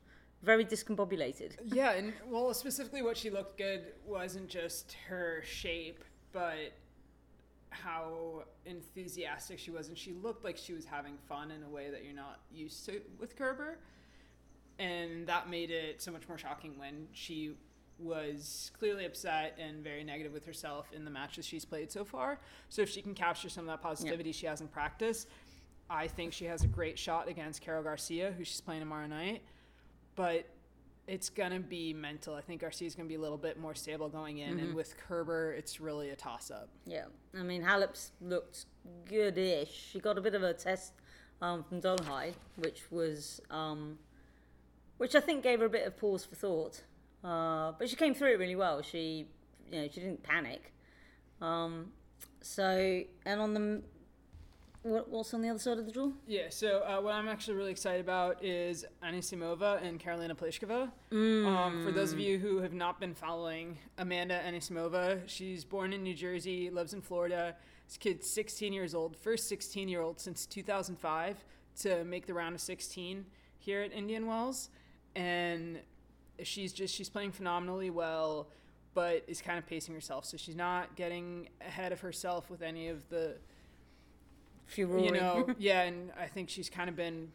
very 0.42 0.64
discombobulated. 0.64 1.52
Yeah, 1.66 1.92
and 1.92 2.14
well, 2.26 2.54
specifically 2.54 3.02
what 3.02 3.18
she 3.18 3.28
looked 3.28 3.58
good 3.58 3.92
wasn't 4.06 4.48
just 4.48 4.96
her 5.06 5.42
shape, 5.44 6.02
but 6.32 6.72
how 7.70 8.44
enthusiastic 8.66 9.58
she 9.58 9.70
was, 9.70 9.88
and 9.88 9.96
she 9.96 10.12
looked 10.12 10.44
like 10.44 10.56
she 10.56 10.72
was 10.72 10.84
having 10.84 11.16
fun 11.28 11.50
in 11.50 11.62
a 11.62 11.68
way 11.68 11.90
that 11.90 12.04
you're 12.04 12.12
not 12.12 12.40
used 12.52 12.84
to 12.86 13.00
with 13.18 13.36
Kerber, 13.36 13.78
and 14.78 15.26
that 15.26 15.48
made 15.48 15.70
it 15.70 16.02
so 16.02 16.10
much 16.10 16.28
more 16.28 16.38
shocking 16.38 16.78
when 16.78 17.06
she 17.12 17.52
was 17.98 18.70
clearly 18.78 19.04
upset 19.04 19.58
and 19.60 19.84
very 19.84 20.02
negative 20.02 20.32
with 20.32 20.46
herself 20.46 20.86
in 20.92 21.04
the 21.04 21.10
matches 21.10 21.44
she's 21.44 21.64
played 21.64 21.92
so 21.92 22.04
far. 22.04 22.40
So 22.70 22.82
if 22.82 22.88
she 22.88 23.02
can 23.02 23.14
capture 23.14 23.48
some 23.48 23.64
of 23.64 23.68
that 23.68 23.82
positivity 23.82 24.32
she 24.32 24.46
has 24.46 24.60
in 24.60 24.68
practice, 24.68 25.26
I 25.88 26.06
think 26.06 26.32
she 26.32 26.46
has 26.46 26.64
a 26.64 26.68
great 26.68 26.98
shot 26.98 27.28
against 27.28 27.60
Caroline 27.60 27.84
Garcia, 27.84 28.32
who 28.36 28.44
she's 28.44 28.60
playing 28.60 28.80
tomorrow 28.80 29.06
night. 29.06 29.42
But 30.16 30.46
it's 31.10 31.28
gonna 31.28 31.60
be 31.60 31.92
mental. 31.92 32.34
I 32.34 32.40
think 32.40 32.60
Garcia's 32.60 32.94
gonna 32.94 33.08
be 33.08 33.16
a 33.16 33.20
little 33.20 33.36
bit 33.38 33.58
more 33.58 33.74
stable 33.74 34.08
going 34.08 34.38
in, 34.38 34.50
Mm-hmm. 34.56 34.58
and 34.66 34.74
with 34.74 34.96
Kerber, 34.96 35.52
it's 35.52 35.80
really 35.80 36.10
a 36.10 36.16
toss 36.16 36.50
up. 36.50 36.68
Yeah, 36.86 37.06
I 37.38 37.42
mean 37.42 37.62
Halep's 37.62 38.12
looked 38.20 38.66
goodish. 39.08 39.88
She 39.92 39.98
got 40.00 40.16
a 40.18 40.20
bit 40.20 40.34
of 40.34 40.42
a 40.42 40.54
test 40.54 40.92
um, 41.42 41.64
from 41.64 41.80
Dolehide, 41.80 42.34
which 42.56 42.82
was, 42.90 43.40
um, 43.50 43.98
which 44.98 45.14
I 45.14 45.20
think 45.20 45.42
gave 45.42 45.60
her 45.60 45.66
a 45.66 45.70
bit 45.70 45.86
of 45.86 45.96
pause 45.96 46.24
for 46.24 46.36
thought. 46.36 46.82
Uh, 47.24 47.72
but 47.78 47.88
she 47.90 47.96
came 47.96 48.14
through 48.14 48.32
it 48.34 48.38
really 48.38 48.56
well. 48.56 48.80
She, 48.82 49.26
you 49.70 49.80
know, 49.82 49.88
she 49.92 50.00
didn't 50.00 50.22
panic. 50.22 50.72
Um, 51.40 51.92
so, 52.40 53.02
and 53.26 53.40
on 53.40 53.54
the, 53.54 53.82
what, 54.82 55.10
what's 55.10 55.34
on 55.34 55.42
the 55.42 55.48
other 55.48 55.58
side 55.58 55.78
of 55.78 55.86
the 55.86 55.92
draw? 55.92 56.10
Yeah, 56.26 56.48
so 56.48 56.82
uh, 56.86 57.00
what 57.00 57.14
I'm 57.14 57.28
actually 57.28 57.56
really 57.56 57.70
excited 57.70 58.00
about 58.00 58.42
is 58.42 58.84
Anisimova 59.04 59.82
and 59.82 60.00
Karolina 60.00 60.34
Pliskova. 60.36 60.90
Um, 61.46 61.84
for 61.84 61.92
those 61.92 62.12
of 62.12 62.18
you 62.18 62.38
who 62.38 62.58
have 62.62 62.72
not 62.72 62.98
been 62.98 63.14
following 63.14 63.78
Amanda 63.98 64.40
Anisimova, 64.46 65.20
she's 65.26 65.64
born 65.64 65.92
in 65.92 66.02
New 66.02 66.14
Jersey, 66.14 66.70
lives 66.70 66.94
in 66.94 67.02
Florida. 67.02 67.56
This 67.86 67.98
kid's 67.98 68.30
16 68.30 68.72
years 68.72 68.94
old, 68.94 69.16
first 69.16 69.48
16 69.48 69.88
year 69.88 70.00
old 70.00 70.18
since 70.20 70.46
2005 70.46 71.44
to 71.80 72.04
make 72.04 72.26
the 72.26 72.34
round 72.34 72.54
of 72.54 72.60
16 72.60 73.26
here 73.58 73.82
at 73.82 73.92
Indian 73.92 74.26
Wells, 74.26 74.70
and 75.14 75.80
she's 76.42 76.72
just 76.72 76.94
she's 76.94 77.10
playing 77.10 77.32
phenomenally 77.32 77.90
well, 77.90 78.48
but 78.94 79.24
is 79.28 79.42
kind 79.42 79.58
of 79.58 79.66
pacing 79.66 79.94
herself. 79.94 80.24
So 80.24 80.36
she's 80.36 80.56
not 80.56 80.96
getting 80.96 81.48
ahead 81.60 81.92
of 81.92 82.00
herself 82.00 82.48
with 82.48 82.62
any 82.62 82.88
of 82.88 83.08
the 83.10 83.36
You 85.04 85.12
know, 85.12 85.46
yeah, 85.58 85.82
and 85.82 86.10
I 86.18 86.26
think 86.26 86.48
she's 86.48 86.70
kind 86.70 86.88
of 86.88 86.96
been 86.96 87.30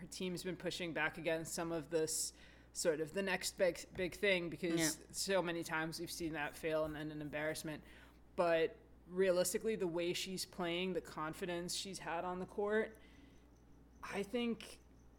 her 0.00 0.06
team's 0.10 0.42
been 0.42 0.56
pushing 0.56 0.92
back 0.92 1.18
against 1.18 1.54
some 1.54 1.72
of 1.72 1.90
this 1.90 2.32
sort 2.72 3.00
of 3.00 3.14
the 3.14 3.22
next 3.22 3.56
big 3.56 3.78
big 3.96 4.14
thing 4.14 4.48
because 4.50 4.78
Yeah. 4.78 4.88
so 5.10 5.42
many 5.42 5.62
times 5.62 5.98
we've 5.98 6.10
seen 6.10 6.32
that 6.34 6.56
fail 6.56 6.84
and 6.84 6.96
end 6.96 7.12
an 7.12 7.20
embarrassment. 7.22 7.82
But 8.36 8.76
realistically, 9.10 9.76
the 9.76 9.86
way 9.86 10.12
she's 10.12 10.44
playing, 10.44 10.92
the 10.92 11.00
confidence 11.00 11.74
she's 11.74 11.98
had 11.98 12.24
on 12.24 12.38
the 12.38 12.46
court, 12.46 12.96
I 14.14 14.22
think 14.22 14.78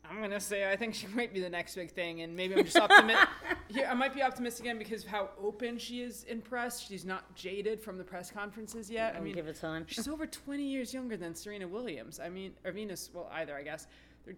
I'm 0.09 0.21
gonna 0.21 0.39
say 0.39 0.69
I 0.69 0.75
think 0.75 0.93
she 0.93 1.07
might 1.15 1.33
be 1.33 1.39
the 1.39 1.49
next 1.49 1.75
big 1.75 1.91
thing, 1.91 2.21
and 2.21 2.35
maybe 2.35 2.55
I'm 2.55 2.63
just 2.63 2.77
optimistic. 2.77 3.29
Here, 3.69 3.87
I 3.89 3.93
might 3.93 4.13
be 4.13 4.21
optimistic 4.21 4.65
again 4.65 4.77
because 4.77 5.03
of 5.03 5.09
how 5.09 5.29
open 5.41 5.77
she 5.77 6.01
is 6.01 6.23
in 6.23 6.41
press. 6.41 6.79
She's 6.79 7.05
not 7.05 7.35
jaded 7.35 7.81
from 7.81 7.97
the 7.97 8.03
press 8.03 8.31
conferences 8.31 8.89
yet. 8.89 9.15
I 9.15 9.19
mean, 9.19 9.35
give 9.35 9.45
her 9.45 9.53
time. 9.53 9.85
She's 9.87 10.07
over 10.07 10.25
20 10.25 10.63
years 10.63 10.93
younger 10.93 11.17
than 11.17 11.35
Serena 11.35 11.67
Williams. 11.67 12.19
I 12.19 12.29
mean, 12.29 12.53
or 12.63 12.71
Venus, 12.71 13.09
well, 13.13 13.29
either, 13.33 13.55
I 13.55 13.63
guess. 13.63 13.87
They're, 14.25 14.35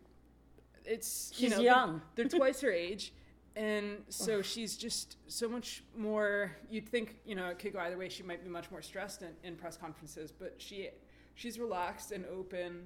it's, 0.84 1.32
you 1.38 1.50
She's 1.50 1.58
know, 1.58 1.64
young. 1.64 2.02
They're, 2.16 2.26
they're 2.26 2.40
twice 2.40 2.62
her 2.62 2.72
age. 2.72 3.14
And 3.56 4.04
so 4.10 4.42
she's 4.42 4.78
just 4.78 5.18
so 5.28 5.50
much 5.50 5.84
more. 5.98 6.56
You'd 6.70 6.88
think, 6.88 7.18
you 7.26 7.36
know, 7.36 7.50
it 7.50 7.60
could 7.60 7.74
go 7.74 7.80
either 7.80 7.98
way. 7.98 8.10
She 8.10 8.24
might 8.24 8.44
be 8.44 8.50
much 8.50 8.72
more 8.72 8.82
stressed 8.82 9.22
in, 9.22 9.30
in 9.44 9.56
press 9.56 9.76
conferences, 9.76 10.32
but 10.32 10.56
she 10.58 10.90
she's 11.36 11.60
relaxed 11.60 12.12
and 12.12 12.26
open. 12.26 12.86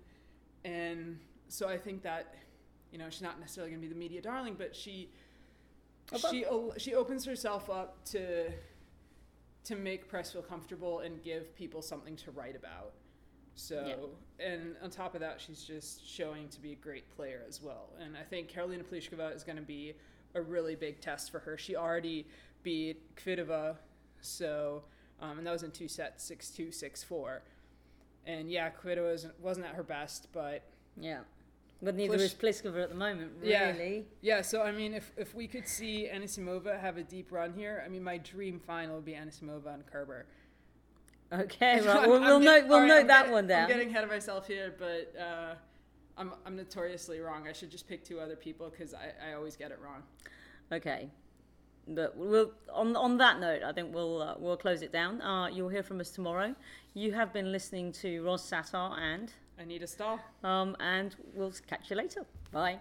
And 0.64 1.20
so 1.48 1.68
I 1.68 1.78
think 1.78 2.02
that, 2.04 2.36
you 2.94 3.00
know, 3.00 3.10
she's 3.10 3.24
not 3.24 3.40
necessarily 3.40 3.72
going 3.72 3.82
to 3.82 3.88
be 3.88 3.94
the 3.94 4.00
media 4.00 4.22
darling, 4.22 4.56
but 4.58 4.74
she 4.76 5.10
About- 6.12 6.32
she 6.32 6.46
she 6.78 6.94
opens 6.94 7.26
herself 7.26 7.70
up 7.70 8.06
to 8.06 8.52
to 9.66 9.76
make 9.76 10.08
press 10.08 10.32
feel 10.32 10.42
comfortable 10.44 11.00
and 11.00 11.22
give 11.24 11.56
people 11.56 11.82
something 11.82 12.16
to 12.18 12.32
write 12.32 12.56
about. 12.56 12.94
So, 13.56 14.10
and 14.40 14.76
on 14.84 14.90
top 14.90 15.14
of 15.16 15.22
that, 15.22 15.40
she's 15.40 15.64
just 15.64 16.06
showing 16.08 16.50
to 16.50 16.60
be 16.60 16.74
a 16.74 16.76
great 16.76 17.10
player 17.16 17.44
as 17.48 17.62
well. 17.62 17.90
And 18.00 18.18
I 18.18 18.24
think 18.24 18.52
Karolina 18.52 18.84
Pliskova 18.84 19.34
is 19.36 19.44
going 19.44 19.58
to 19.58 19.62
be 19.64 19.94
a 20.36 20.42
really 20.42 20.76
big 20.76 21.00
test 21.02 21.32
for 21.32 21.40
her. 21.40 21.58
She 21.58 21.76
already 21.76 22.28
beat 22.64 23.16
Kvitova, 23.16 23.78
so 24.22 24.84
um, 25.22 25.38
and 25.38 25.48
that 25.48 25.52
was 25.52 25.64
in 25.64 25.72
two 25.72 25.88
sets, 25.88 26.24
six 26.24 26.50
two, 26.50 26.72
six 26.72 27.04
four. 27.04 27.42
And 28.26 28.52
yeah, 28.52 28.70
Kvitova 28.70 29.12
wasn't, 29.12 29.40
wasn't 29.40 29.66
at 29.68 29.76
her 29.76 29.84
best, 29.84 30.28
but 30.34 30.64
Yeah. 31.00 31.22
But 31.84 31.96
neither 31.96 32.16
Plish- 32.18 32.34
is 32.34 32.34
Pliskova 32.62 32.82
at 32.84 32.90
the 32.90 32.96
moment, 32.96 33.34
Yeah. 33.44 33.72
really. 33.72 34.06
Yeah, 34.22 34.42
so 34.42 34.62
I 34.62 34.72
mean, 34.72 34.94
if, 34.94 35.12
if 35.18 35.36
we 35.36 35.48
could 35.48 35.68
see 35.68 36.10
Anisimova 36.12 36.80
have 36.80 36.98
a 36.98 37.04
deep 37.04 37.32
run 37.32 37.54
here, 37.54 37.84
I 37.86 37.90
mean, 37.90 38.04
my 38.04 38.18
dream 38.20 38.60
final 38.60 38.96
would 38.96 39.06
be 39.06 39.14
Anisimova 39.14 39.74
and 39.74 39.86
Kerber. 39.86 40.26
Okay, 41.32 41.74
I'm- 41.76 41.86
well, 41.86 42.10
we'll, 42.10 42.18
I'm 42.22 42.24
we'll 42.24 42.40
note, 42.40 42.64
we'll 42.68 42.74
alright, 42.76 42.88
note 42.88 43.00
I'm 43.02 43.08
that 43.08 43.32
one 43.32 43.48
down. 43.48 43.64
I'm 43.64 43.68
getting 43.70 43.90
ahead 43.90 44.04
of 44.06 44.10
myself 44.10 44.48
here, 44.48 44.74
but 44.80 45.14
uh, 45.20 45.56
I'm, 46.18 46.32
I'm 46.46 46.56
notoriously 46.56 47.20
wrong. 47.20 47.48
I 47.50 47.54
should 47.54 47.70
just 47.70 47.88
pick 47.88 48.04
two 48.06 48.20
other 48.20 48.36
people 48.38 48.70
because 48.70 48.94
I, 48.94 49.12
I 49.30 49.34
always 49.34 49.56
get 49.58 49.72
it 49.72 49.80
wrong. 49.84 50.04
Okay. 50.72 51.10
But 51.86 52.16
we'll 52.16 52.54
on 52.72 52.96
on 52.96 53.18
that 53.18 53.42
note, 53.42 53.62
I 53.62 53.74
think 53.74 53.94
we'll 53.94 54.22
uh, 54.22 54.36
we'll 54.40 54.56
close 54.56 54.82
it 54.84 54.94
down. 54.94 55.22
Uh, 55.22 55.48
you'll 55.48 55.68
hear 55.68 55.84
from 55.84 56.00
us 56.00 56.12
tomorrow. 56.12 56.56
You 56.94 57.12
have 57.12 57.34
been 57.34 57.52
listening 57.52 57.92
to 58.04 58.24
Roz 58.24 58.42
Sattar 58.42 58.98
and 58.98 59.34
Anita 59.58 59.88
Stahl. 59.88 60.20
um, 60.44 60.76
and 60.80 61.16
we'll 61.34 61.54
catch 61.68 61.90
you 61.90 61.96
later. 61.96 62.26
Bye. 62.52 62.80